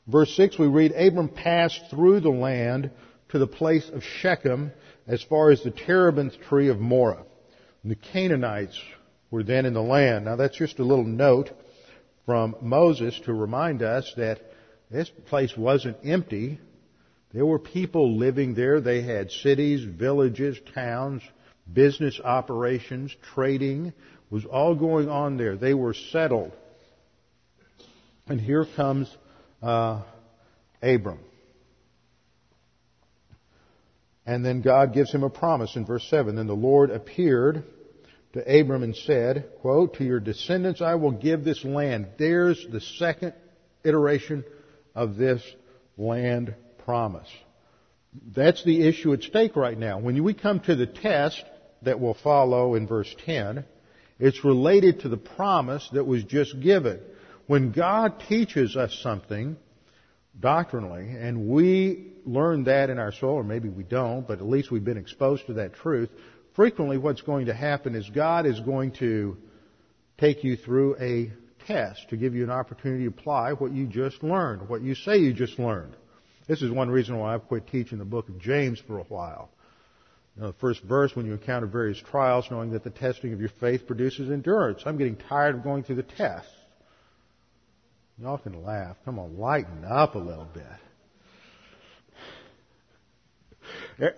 [0.08, 2.92] Verse 6 we read, Abram passed through the land
[3.30, 4.74] to the place of Shechem
[5.08, 7.24] as far as the terebinth tree of Moreh.
[7.82, 8.78] And the Canaanites
[9.32, 10.26] were then in the land.
[10.26, 11.50] Now that's just a little note
[12.26, 14.42] from Moses to remind us that
[14.92, 16.60] this place wasn't empty.
[17.34, 18.80] There were people living there.
[18.80, 21.22] They had cities, villages, towns,
[21.72, 23.94] business operations, trading
[24.30, 25.56] was all going on there.
[25.56, 26.52] They were settled.
[28.28, 29.16] And here comes
[29.62, 30.02] uh,
[30.82, 31.20] Abram.
[34.26, 36.36] And then God gives him a promise in verse 7.
[36.36, 37.64] Then the Lord appeared
[38.34, 42.08] to Abram and said, quote, To your descendants I will give this land.
[42.18, 43.34] There's the second
[43.84, 44.46] iteration
[44.96, 45.44] of this
[45.98, 46.56] land
[46.86, 47.28] promise.
[48.36, 50.00] That's the issue at stake right now.
[50.00, 51.44] When we come to the test
[51.82, 53.66] that will follow in verse 10,
[54.20, 57.00] it's related to the promise that was just given.
[57.48, 59.58] When God teaches us something
[60.40, 64.72] doctrinally, and we learn that in our soul, or maybe we don't, but at least
[64.72, 66.10] we've been exposed to that truth,
[66.56, 69.38] frequently what's going to happen is God is going to
[70.18, 71.34] take you through a
[71.66, 75.18] test to give you an opportunity to apply what you just learned, what you say
[75.18, 75.96] you just learned.
[76.48, 79.50] This is one reason why I've quit teaching the book of James for a while.
[80.36, 83.40] You know, the first verse, when you encounter various trials, knowing that the testing of
[83.40, 84.82] your faith produces endurance.
[84.86, 86.52] I'm getting tired of going through the tests.
[88.20, 88.98] Y'all can laugh.
[89.06, 90.64] Come on, lighten up a little bit.
[94.00, 94.10] Eh,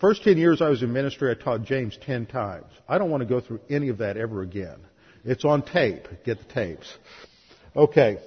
[0.00, 2.70] first ten years I was in ministry, I taught James ten times.
[2.88, 4.78] I don't want to go through any of that ever again.
[5.24, 6.06] It's on tape.
[6.24, 6.92] Get the tapes.
[7.76, 8.18] Okay.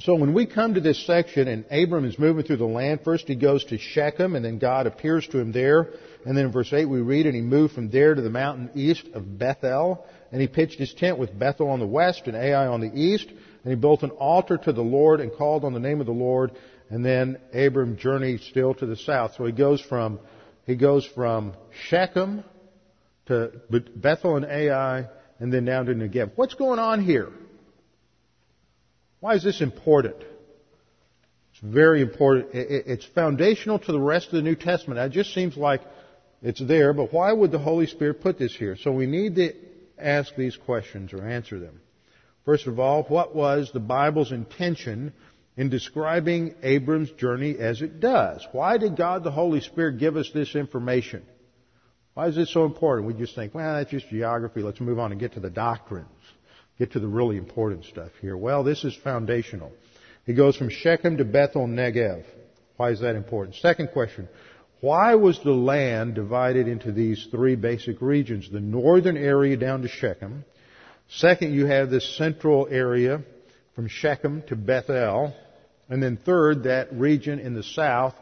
[0.00, 3.28] So when we come to this section and Abram is moving through the land, first
[3.28, 5.88] he goes to Shechem and then God appears to him there.
[6.26, 8.70] And then in verse 8 we read, and he moved from there to the mountain
[8.74, 10.04] east of Bethel.
[10.30, 13.26] And he pitched his tent with Bethel on the west and Ai on the east.
[13.26, 16.12] And he built an altar to the Lord and called on the name of the
[16.12, 16.52] Lord.
[16.90, 19.32] And then Abram journeyed still to the south.
[19.38, 20.20] So he goes from,
[20.66, 21.54] he goes from
[21.88, 22.44] Shechem
[23.26, 23.50] to
[23.96, 25.06] Bethel and Ai
[25.38, 26.32] and then down to Negev.
[26.36, 27.30] What's going on here?
[29.20, 30.16] Why is this important?
[30.18, 32.50] It's very important.
[32.52, 35.00] It's foundational to the rest of the New Testament.
[35.00, 35.80] It just seems like
[36.42, 38.76] it's there, but why would the Holy Spirit put this here?
[38.76, 39.54] So we need to
[39.98, 41.80] ask these questions or answer them.
[42.44, 45.14] First of all, what was the Bible's intention
[45.56, 48.46] in describing Abram's journey as it does?
[48.52, 51.24] Why did God the Holy Spirit give us this information?
[52.14, 53.08] Why is this so important?
[53.08, 54.60] We just think, well, that's just geography.
[54.62, 56.08] Let's move on and get to the doctrines.
[56.78, 58.36] Get to the really important stuff here.
[58.36, 59.72] Well, this is foundational.
[60.26, 62.24] He goes from Shechem to Bethel Negev.
[62.76, 63.56] Why is that important?
[63.56, 64.28] Second question.
[64.80, 68.50] Why was the land divided into these three basic regions?
[68.50, 70.44] The northern area down to Shechem.
[71.08, 73.22] Second, you have this central area
[73.74, 75.34] from Shechem to Bethel.
[75.88, 78.14] And then third, that region in the south,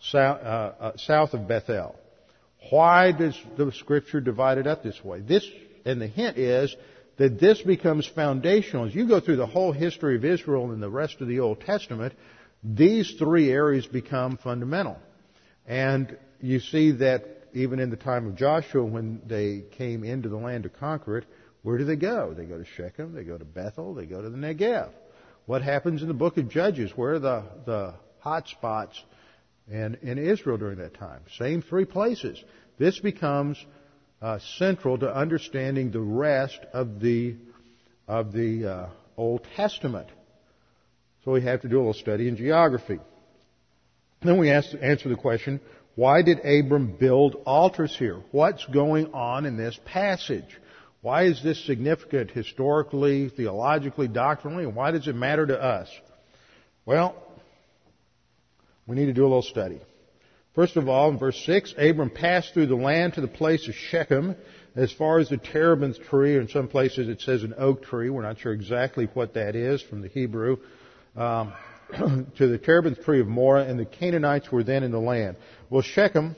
[0.00, 1.94] south, uh, uh, south of Bethel.
[2.70, 5.20] Why does the scripture divide it up this way?
[5.20, 5.46] This,
[5.84, 6.74] and the hint is
[7.20, 8.86] that this becomes foundational.
[8.86, 11.60] As you go through the whole history of Israel and the rest of the Old
[11.60, 12.14] Testament,
[12.64, 14.96] these three areas become fundamental.
[15.66, 20.38] And you see that even in the time of Joshua when they came into the
[20.38, 21.26] land to conquer it,
[21.60, 22.32] where do they go?
[22.32, 24.88] They go to Shechem, they go to Bethel, they go to the Negev.
[25.44, 26.90] What happens in the book of Judges?
[26.96, 28.98] Where are the, the hot spots
[29.70, 31.20] in, in Israel during that time?
[31.36, 32.42] Same three places.
[32.78, 33.62] This becomes
[34.22, 37.36] uh, central to understanding the rest of the,
[38.06, 40.08] of the uh, Old Testament.
[41.24, 42.98] So we have to do a little study in geography.
[44.22, 45.60] Then we ask, answer the question,
[45.94, 48.22] why did Abram build altars here?
[48.30, 50.58] What's going on in this passage?
[51.02, 55.88] Why is this significant historically, theologically, doctrinally, and why does it matter to us?
[56.84, 57.14] Well,
[58.86, 59.80] we need to do a little study.
[60.54, 63.74] First of all, in verse 6, Abram passed through the land to the place of
[63.74, 64.34] Shechem,
[64.74, 68.10] as far as the terebinth tree, or in some places it says an oak tree.
[68.10, 70.56] We're not sure exactly what that is from the Hebrew.
[71.16, 71.52] Um,
[72.36, 75.36] to the terebinth tree of Moreh, and the Canaanites were then in the land.
[75.70, 76.34] Well, Shechem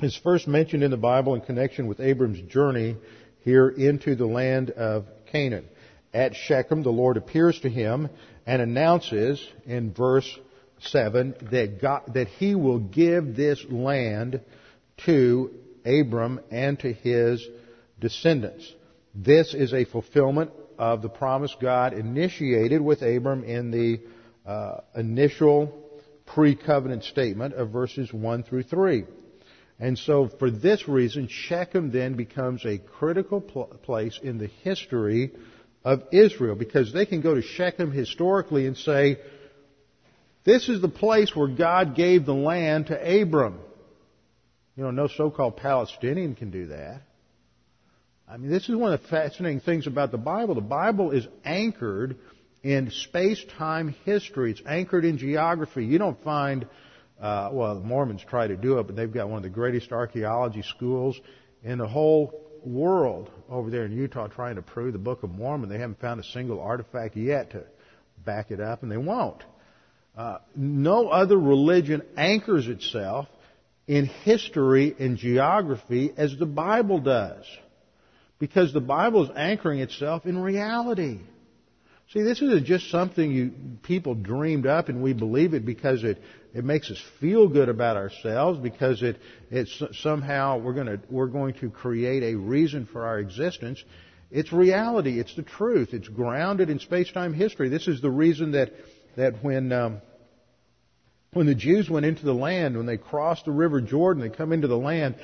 [0.00, 2.96] is first mentioned in the Bible in connection with Abram's journey
[3.40, 5.66] here into the land of Canaan.
[6.12, 8.10] At Shechem, the Lord appears to him
[8.46, 10.38] and announces in verse
[10.80, 14.40] 7 that, God, that he will give this land
[15.04, 15.50] to
[15.84, 17.46] Abram and to his
[18.00, 18.72] descendants.
[19.14, 24.00] This is a fulfillment of the promise God initiated with Abram in the
[24.44, 25.82] uh, initial
[26.26, 29.04] pre-covenant statement of verses 1 through 3.
[29.78, 35.32] And so for this reason, Shechem then becomes a critical pl- place in the history
[35.84, 39.18] of Israel because they can go to Shechem historically and say,
[40.46, 43.58] this is the place where God gave the land to Abram.
[44.76, 47.02] You know, no so-called Palestinian can do that.
[48.28, 50.54] I mean, this is one of the fascinating things about the Bible.
[50.54, 52.16] The Bible is anchored
[52.62, 54.52] in space-time history.
[54.52, 55.84] It's anchored in geography.
[55.84, 56.66] You don't find,
[57.20, 59.92] uh, well, the Mormons try to do it, but they've got one of the greatest
[59.92, 61.20] archaeology schools
[61.62, 65.68] in the whole world over there in Utah trying to prove the Book of Mormon.
[65.68, 67.64] They haven't found a single artifact yet to
[68.24, 69.42] back it up, and they won't.
[70.16, 73.26] Uh, no other religion anchors itself
[73.86, 77.44] in history and geography as the Bible does.
[78.38, 81.20] Because the Bible is anchoring itself in reality.
[82.12, 83.52] See, this isn't just something you,
[83.82, 86.18] people dreamed up and we believe it because it,
[86.54, 89.18] it makes us feel good about ourselves, because it,
[89.50, 93.82] it's somehow we're going to, we're going to create a reason for our existence.
[94.30, 95.20] It's reality.
[95.20, 95.90] It's the truth.
[95.92, 97.68] It's grounded in space-time history.
[97.68, 98.72] This is the reason that,
[99.16, 100.00] that when, um,
[101.32, 104.52] when the Jews went into the land, when they crossed the river Jordan, they come
[104.52, 105.16] into the land,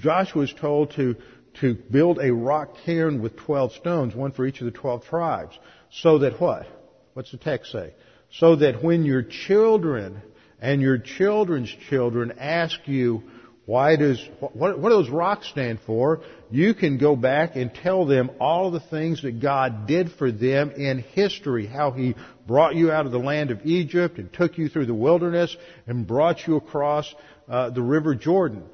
[0.00, 1.16] Joshua was told to,
[1.60, 5.58] to build a rock cairn with 12 stones, one for each of the 12 tribes.
[5.90, 6.66] So that what?
[7.14, 7.94] What's the text say?
[8.30, 10.22] So that when your children
[10.60, 13.22] and your children's children ask you,
[13.64, 16.22] why does, what, what do those rocks stand for?
[16.50, 20.70] You can go back and tell them all the things that God did for them
[20.70, 21.66] in history.
[21.66, 22.14] How He
[22.46, 25.54] brought you out of the land of Egypt and took you through the wilderness
[25.86, 27.14] and brought you across
[27.48, 28.64] uh, the river Jordan.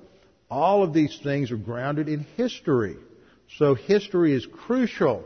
[0.50, 2.96] All of these things are grounded in history.
[3.58, 5.24] So history is crucial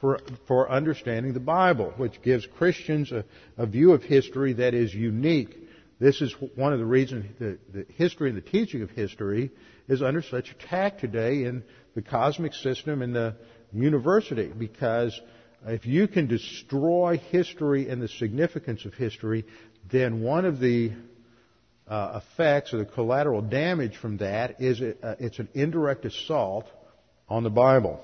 [0.00, 3.24] for, for understanding the Bible, which gives Christians a,
[3.56, 5.56] a view of history that is unique.
[6.00, 9.50] This is one of the reasons that the history and the teaching of history
[9.88, 11.62] is under such attack today in
[11.94, 13.36] the cosmic system and the
[13.72, 15.18] university, because
[15.66, 19.44] if you can destroy history and the significance of history,
[19.90, 20.92] then one of the
[21.86, 26.66] uh, effects or the collateral damage from that is it, uh, it's an indirect assault
[27.28, 28.02] on the Bible.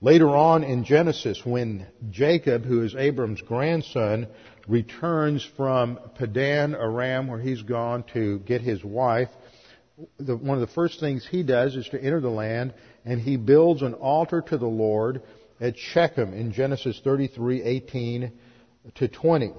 [0.00, 4.28] Later on in Genesis, when Jacob, who is Abram's grandson,
[4.68, 9.28] returns from Padan Aram, where he's gone to get his wife,
[10.18, 12.74] the, one of the first things he does is to enter the land,
[13.04, 15.22] and he builds an altar to the Lord
[15.60, 18.32] at Shechem in Genesis 33:18
[18.96, 19.52] to 20.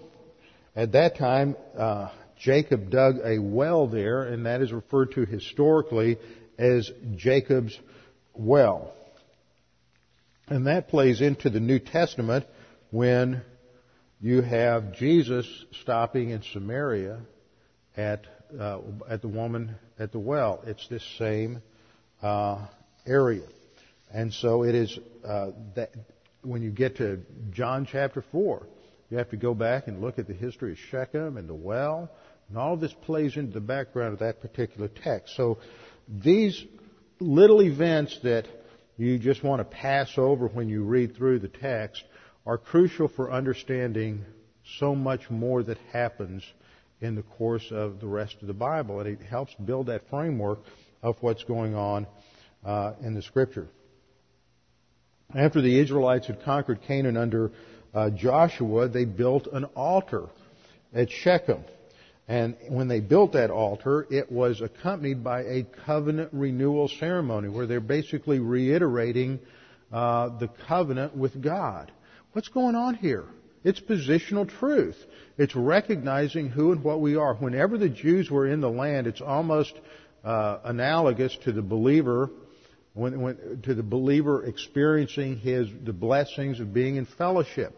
[0.76, 6.18] At that time, uh, Jacob dug a well there, and that is referred to historically
[6.58, 7.78] as Jacob's
[8.34, 8.94] well.
[10.48, 12.46] And that plays into the New Testament
[12.92, 13.42] when
[14.22, 15.46] you have Jesus
[15.82, 17.20] stopping in Samaria
[17.96, 18.26] at
[18.58, 20.64] uh, at the woman at the well.
[20.66, 21.62] It's this same
[22.22, 22.66] uh,
[23.06, 23.48] area,
[24.12, 24.98] and so it is
[25.28, 25.92] uh, that
[26.42, 27.20] when you get to
[27.52, 28.66] John chapter four,
[29.10, 32.10] you have to go back and look at the history of Shechem and the well,
[32.48, 35.36] and all this plays into the background of that particular text.
[35.36, 35.60] So
[36.08, 36.64] these
[37.20, 38.48] little events that
[38.98, 42.04] you just want to pass over when you read through the text
[42.46, 44.26] are crucial for understanding
[44.78, 46.44] so much more that happens
[47.02, 49.00] in the course of the rest of the Bible.
[49.00, 50.60] And it helps build that framework
[51.02, 52.08] of what's going on
[52.66, 53.68] uh, in the Scripture.
[55.34, 57.52] After the Israelites had conquered Canaan under
[57.94, 60.28] uh, Joshua, they built an altar
[60.94, 61.64] at Shechem.
[62.28, 67.66] And when they built that altar, it was accompanied by a covenant renewal ceremony where
[67.66, 69.40] they're basically reiterating
[69.92, 71.92] uh, the covenant with God.
[72.34, 73.26] What's going on here?
[73.64, 74.98] It's positional truth.
[75.38, 77.36] It's recognizing who and what we are.
[77.36, 79.74] Whenever the Jews were in the land, it's almost
[80.24, 82.30] uh, analogous to the believer
[82.94, 87.76] when, when, to the believer experiencing his the blessings of being in fellowship.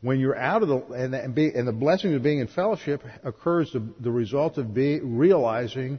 [0.00, 3.02] When you're out of the and, and, be, and the blessing of being in fellowship
[3.22, 5.98] occurs the, the result of be, realizing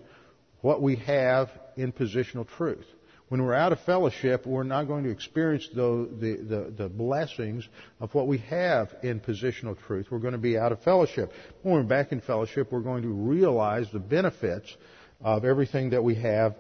[0.62, 2.86] what we have in positional truth.
[3.30, 7.68] When we're out of fellowship, we're not going to experience the, the, the, blessings
[8.00, 10.08] of what we have in positional truth.
[10.12, 11.32] We're going to be out of fellowship.
[11.64, 14.76] When we're back in fellowship, we're going to realize the benefits
[15.22, 16.56] of everything that we have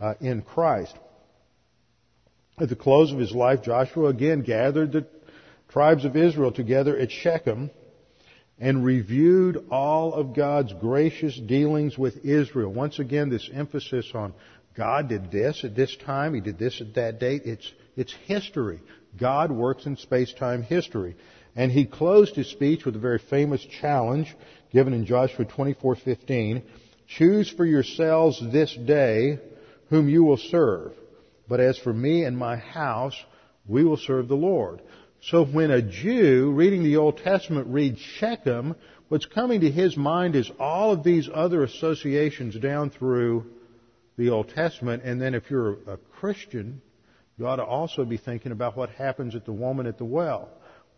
[0.00, 0.94] uh, in Christ.
[2.58, 5.06] At the close of his life, Joshua again gathered the
[5.70, 7.70] tribes of Israel together at Shechem
[8.58, 12.70] and reviewed all of God's gracious dealings with Israel.
[12.70, 14.34] Once again, this emphasis on
[14.76, 17.42] God did this at this time, He did this at that date.
[17.44, 18.80] It's, it's history.
[19.18, 21.16] God works in space-time history.
[21.54, 24.34] And he closed his speech with a very famous challenge
[24.72, 26.62] given in Joshua 24:15.
[27.06, 29.38] Choose for yourselves this day
[29.90, 30.92] whom you will serve.
[31.48, 33.16] But as for me and my house,
[33.66, 34.80] we will serve the Lord.
[35.20, 38.74] So when a Jew reading the Old Testament reads Shechem,
[39.08, 43.44] what's coming to his mind is all of these other associations down through
[44.16, 45.02] the Old Testament.
[45.04, 46.80] And then if you're a Christian,
[47.38, 50.48] you ought to also be thinking about what happens at the woman at the well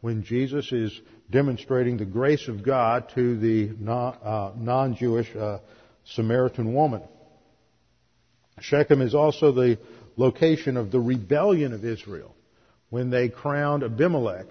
[0.01, 1.01] when Jesus is
[1.31, 5.59] demonstrating the grace of God to the uh, non-Jewish uh,
[6.05, 7.03] Samaritan woman.
[8.61, 9.79] Shechem is also the
[10.17, 12.35] location of the rebellion of Israel
[12.91, 14.47] when they crowned Abimelech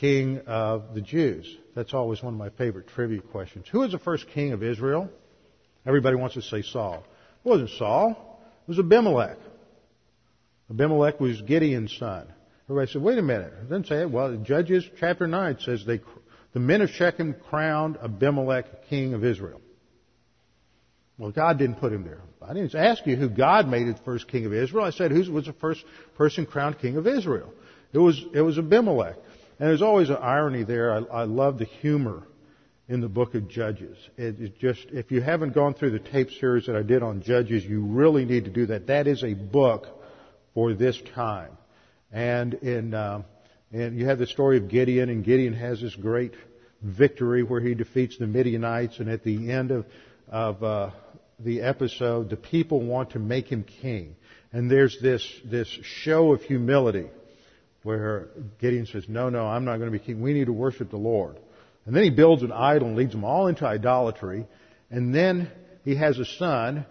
[0.00, 1.56] king of the Jews.
[1.74, 3.66] That's always one of my favorite trivia questions.
[3.70, 5.10] Who was the first king of Israel?
[5.86, 7.04] Everybody wants to say Saul.
[7.44, 8.40] It wasn't Saul.
[8.66, 9.38] It was Abimelech.
[10.70, 12.26] Abimelech was Gideon's son.
[12.66, 13.52] Everybody said, wait a minute.
[13.62, 14.10] It doesn't say it.
[14.10, 16.00] Well, Judges chapter 9 says they,
[16.52, 19.60] the men of Shechem crowned Abimelech king of Israel.
[21.18, 22.20] Well, God didn't put him there.
[22.40, 24.84] I didn't ask you who God made the first king of Israel.
[24.84, 25.84] I said who was the first
[26.16, 27.52] person crowned king of Israel.
[27.92, 29.16] It was it was Abimelech.
[29.58, 30.94] And there's always an irony there.
[30.94, 32.22] I, I love the humor
[32.90, 33.96] in the book of Judges.
[34.18, 37.22] It, it just if you haven't gone through the tape series that I did on
[37.22, 38.88] Judges, you really need to do that.
[38.88, 39.86] That is a book
[40.54, 41.52] for this time.
[42.12, 43.22] And in uh,
[43.72, 46.34] and you have the story of Gideon, and Gideon has this great
[46.82, 49.86] victory where he defeats the Midianites, and at the end of
[50.28, 50.90] of uh,
[51.38, 54.16] the episode, the people want to make him king.
[54.52, 57.06] And there's this, this show of humility
[57.82, 58.28] where
[58.60, 60.20] Gideon says, no, no, I'm not going to be king.
[60.20, 61.38] We need to worship the Lord.
[61.86, 64.46] And then he builds an idol and leads them all into idolatry.
[64.90, 65.50] And then
[65.84, 66.84] he has a son,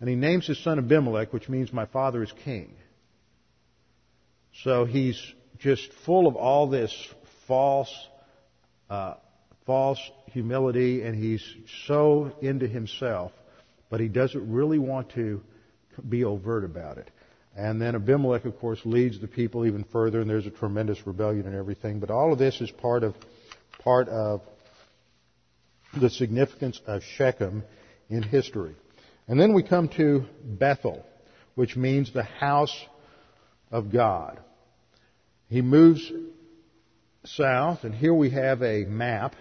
[0.00, 2.74] and he names his son Abimelech, which means my father is king.
[4.62, 5.20] So he's
[5.58, 6.92] just full of all this
[7.46, 7.92] false,
[8.90, 9.14] uh,
[9.66, 11.44] false humility, and he's
[11.86, 13.32] so into himself
[13.92, 15.42] but he doesn't really want to
[16.08, 17.10] be overt about it.
[17.54, 21.44] And then Abimelech, of course, leads the people even further, and there's a tremendous rebellion
[21.44, 22.00] and everything.
[22.00, 23.14] But all of this is part of
[23.82, 24.42] part of
[25.98, 27.64] the significance of Shechem
[28.08, 28.74] in history.
[29.28, 31.04] And then we come to Bethel,
[31.54, 32.76] which means the house
[33.70, 34.40] of God.
[35.48, 36.10] He moves
[37.24, 39.34] south, and here we have a map.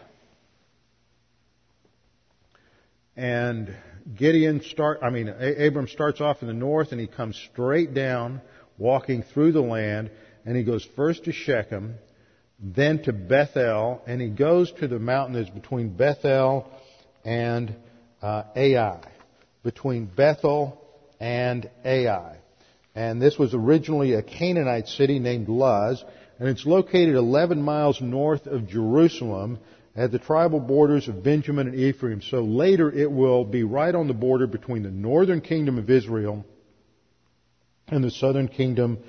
[3.16, 3.74] And
[4.16, 8.42] Gideon start, I mean, Abram starts off in the north and he comes straight down,
[8.78, 10.12] walking through the land,
[10.46, 11.96] and he goes first to Shechem,
[12.62, 16.72] then to Bethel, and he goes to the mountain that's between Bethel
[17.26, 17.76] and
[18.22, 19.00] uh, Ai.
[19.64, 20.80] Between Bethel
[21.20, 22.38] and Ai.
[22.94, 26.04] And this was originally a Canaanite city named Luz,
[26.40, 29.60] and it's located 11 miles north of Jerusalem
[29.96, 32.22] at the tribal borders of Benjamin and Ephraim.
[32.22, 36.46] So later it will be right on the border between the northern kingdom of Israel
[37.88, 39.00] and the southern kingdom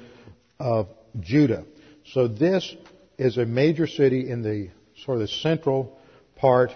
[0.58, 0.88] of
[1.20, 1.64] Judah.
[2.12, 2.74] So this
[3.18, 4.70] is a major city in the
[5.04, 5.98] sort of the central
[6.36, 6.70] part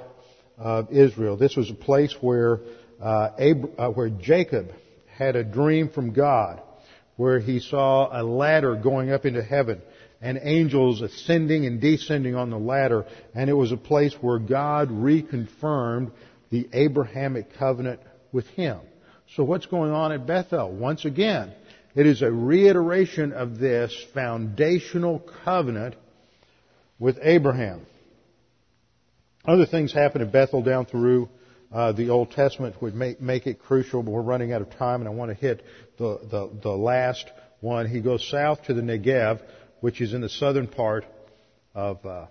[0.59, 1.37] of Israel.
[1.37, 2.61] This was a place where
[3.01, 4.73] uh, Ab- uh, where Jacob
[5.07, 6.63] had a dream from God,
[7.17, 9.81] where he saw a ladder going up into heaven
[10.21, 14.89] and angels ascending and descending on the ladder, and it was a place where God
[14.89, 16.11] reconfirmed
[16.51, 18.01] the Abrahamic covenant
[18.33, 18.81] with him.
[19.35, 20.71] So what's going on at Bethel?
[20.73, 21.53] Once again,
[21.95, 25.97] it is a reiteration of this foundational covenant
[26.99, 27.87] with Abraham.
[29.45, 31.29] Other things happen in Bethel down through
[31.73, 35.01] uh, the Old Testament would make, make it crucial, but we're running out of time,
[35.01, 35.65] and I want to hit
[35.99, 37.31] the, the, the last
[37.61, 37.89] one.
[37.89, 39.41] He goes south to the Negev,
[39.81, 41.05] which is in the southern part
[41.75, 42.27] of, uh,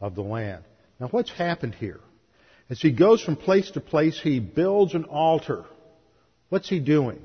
[0.00, 0.64] of the land.
[0.98, 2.00] Now, what's happened here?
[2.70, 5.64] As he goes from place to place, he builds an altar.
[6.48, 7.20] What's he doing?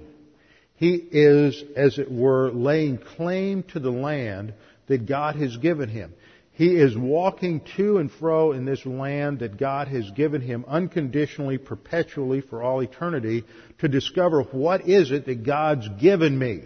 [0.75, 4.53] He is, as it were, laying claim to the land
[4.87, 6.13] that God has given him.
[6.53, 11.59] He is walking to and fro in this land that God has given him unconditionally,
[11.59, 13.43] perpetually, for all eternity,
[13.77, 16.61] to discover what is it that God's given me.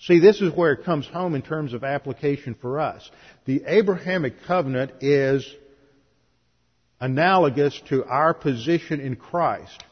[0.00, 3.08] See, this is where it comes home in terms of application for us.
[3.44, 5.48] The Abrahamic covenant is
[7.00, 9.84] analogous to our position in Christ.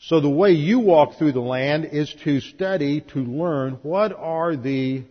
[0.00, 4.56] So the way you walk through the land is to study, to learn what are
[4.56, 5.04] the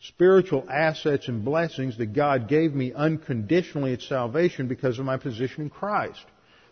[0.00, 5.62] spiritual assets and blessings that God gave me unconditionally at salvation because of my position
[5.62, 6.24] in Christ.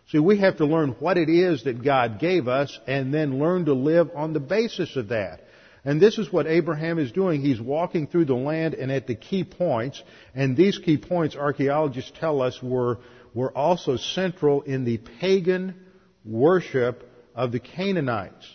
[0.09, 3.65] See, we have to learn what it is that God gave us and then learn
[3.65, 5.41] to live on the basis of that.
[5.83, 7.41] And this is what Abraham is doing.
[7.41, 10.01] He's walking through the land and at the key points,
[10.33, 12.99] and these key points, archaeologists tell us, were,
[13.33, 15.75] were also central in the pagan
[16.25, 18.47] worship of the Canaanites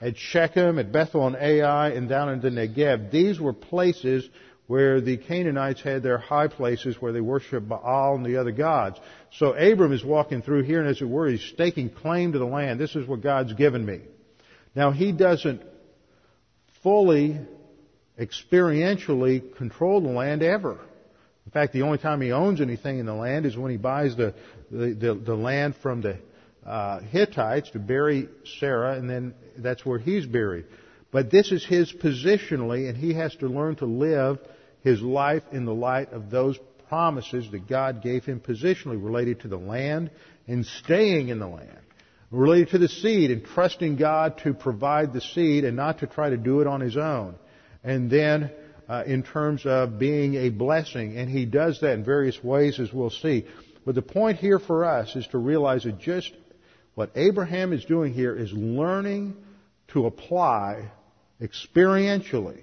[0.00, 3.10] at Shechem, at Bethel and Ai, and down in the Negev.
[3.10, 4.28] These were places
[4.68, 8.98] where the Canaanites had their high places where they worshiped Baal and the other gods.
[9.32, 12.46] So Abram is walking through here, and as it were, he's staking claim to the
[12.46, 12.78] land.
[12.78, 14.00] This is what God's given me.
[14.76, 15.62] Now, he doesn't
[16.82, 17.40] fully,
[18.20, 20.78] experientially control the land ever.
[21.46, 24.14] In fact, the only time he owns anything in the land is when he buys
[24.16, 24.34] the,
[24.70, 26.18] the, the, the land from the
[26.68, 28.28] uh, Hittites to bury
[28.60, 30.66] Sarah, and then that's where he's buried.
[31.10, 34.38] But this is his positionally, and he has to learn to live
[34.82, 36.58] his life in the light of those
[36.88, 40.10] promises that God gave him positionally related to the land
[40.46, 41.78] and staying in the land,
[42.30, 46.30] related to the seed and trusting God to provide the seed and not to try
[46.30, 47.34] to do it on his own.
[47.82, 48.50] And then
[48.88, 52.92] uh, in terms of being a blessing, and he does that in various ways as
[52.92, 53.46] we'll see.
[53.86, 56.32] But the point here for us is to realize that just
[56.98, 59.36] what Abraham is doing here is learning
[59.86, 60.90] to apply
[61.40, 62.60] experientially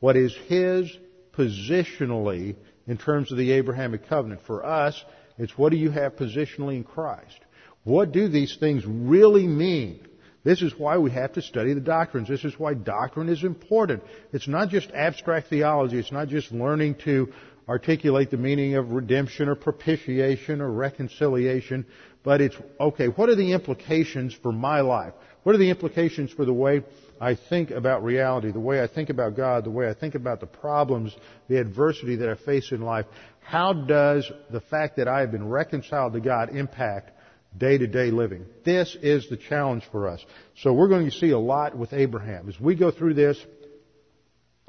[0.00, 0.94] what is his
[1.32, 4.42] positionally in terms of the Abrahamic covenant.
[4.46, 5.02] For us,
[5.38, 7.38] it's what do you have positionally in Christ?
[7.84, 10.06] What do these things really mean?
[10.44, 12.28] This is why we have to study the doctrines.
[12.28, 14.02] This is why doctrine is important.
[14.30, 15.98] It's not just abstract theology.
[15.98, 17.32] It's not just learning to
[17.68, 21.84] articulate the meaning of redemption or propitiation or reconciliation,
[22.24, 25.12] but it's, okay, what are the implications for my life?
[25.42, 26.82] What are the implications for the way
[27.20, 30.40] I think about reality, the way I think about God, the way I think about
[30.40, 31.14] the problems,
[31.48, 33.06] the adversity that I face in life?
[33.40, 37.12] How does the fact that I have been reconciled to God impact
[37.56, 38.44] day to day living?
[38.64, 40.24] This is the challenge for us.
[40.56, 42.48] So we're going to see a lot with Abraham.
[42.48, 43.38] As we go through this,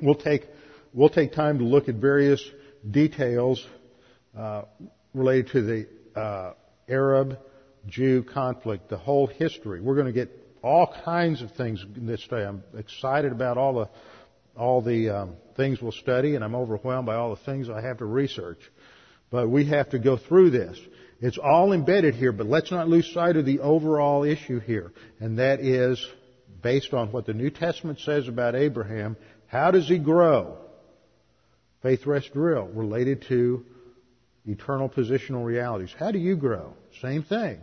[0.02, 0.47] we'll take,
[0.93, 2.41] we'll take time to look at various
[2.90, 3.66] details
[4.38, 4.64] uh,
[5.14, 6.54] related to the uh,
[6.88, 7.40] Arab
[7.88, 9.82] Jew conflict, the whole history.
[9.82, 10.30] We're going to get
[10.62, 12.44] all kinds of things this day.
[12.44, 13.90] I'm excited about all the
[14.56, 18.00] all the um, things we'll study, and I'm overwhelmed by all the things I have
[18.00, 18.60] to research.
[19.30, 20.78] But we have to go through this.
[21.22, 25.40] It's all embedded here, but let's not lose sight of the overall issue here, and
[25.40, 26.06] that is
[26.62, 29.16] based on what the New Testament says about Abraham.
[29.48, 30.58] How does he grow?
[31.82, 33.66] Faith rest drill related to
[34.46, 35.94] eternal positional realities.
[35.98, 36.74] How do you grow?
[37.02, 37.60] Same thing.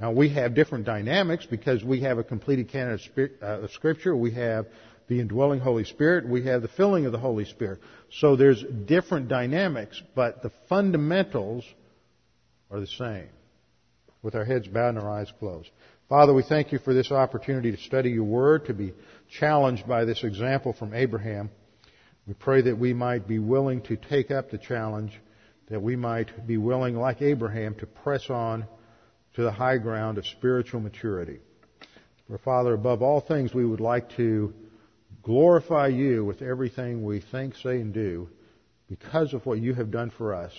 [0.00, 4.16] Now we have different dynamics because we have a completed canon uh, of Scripture.
[4.16, 4.66] We have
[5.08, 6.26] the indwelling Holy Spirit.
[6.26, 7.80] We have the filling of the Holy Spirit.
[8.10, 11.64] So there's different dynamics, but the fundamentals
[12.70, 13.28] are the same.
[14.22, 15.70] With our heads bowed and our eyes closed.
[16.08, 18.94] Father, we thank you for this opportunity to study your word, to be
[19.38, 21.50] challenged by this example from Abraham.
[22.30, 25.20] We pray that we might be willing to take up the challenge
[25.68, 28.68] that we might be willing, like Abraham, to press on
[29.34, 31.40] to the high ground of spiritual maturity.
[32.28, 34.54] For Father, above all things, we would like to
[35.24, 38.28] glorify you with everything we think, say, and do
[38.88, 40.52] because of what you have done for us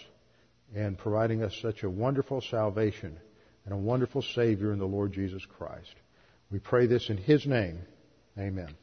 [0.75, 3.17] and providing us such a wonderful salvation
[3.63, 5.95] and a wonderful Savior in the Lord Jesus Christ.
[6.51, 7.79] We pray this in His name.
[8.37, 8.75] Amen.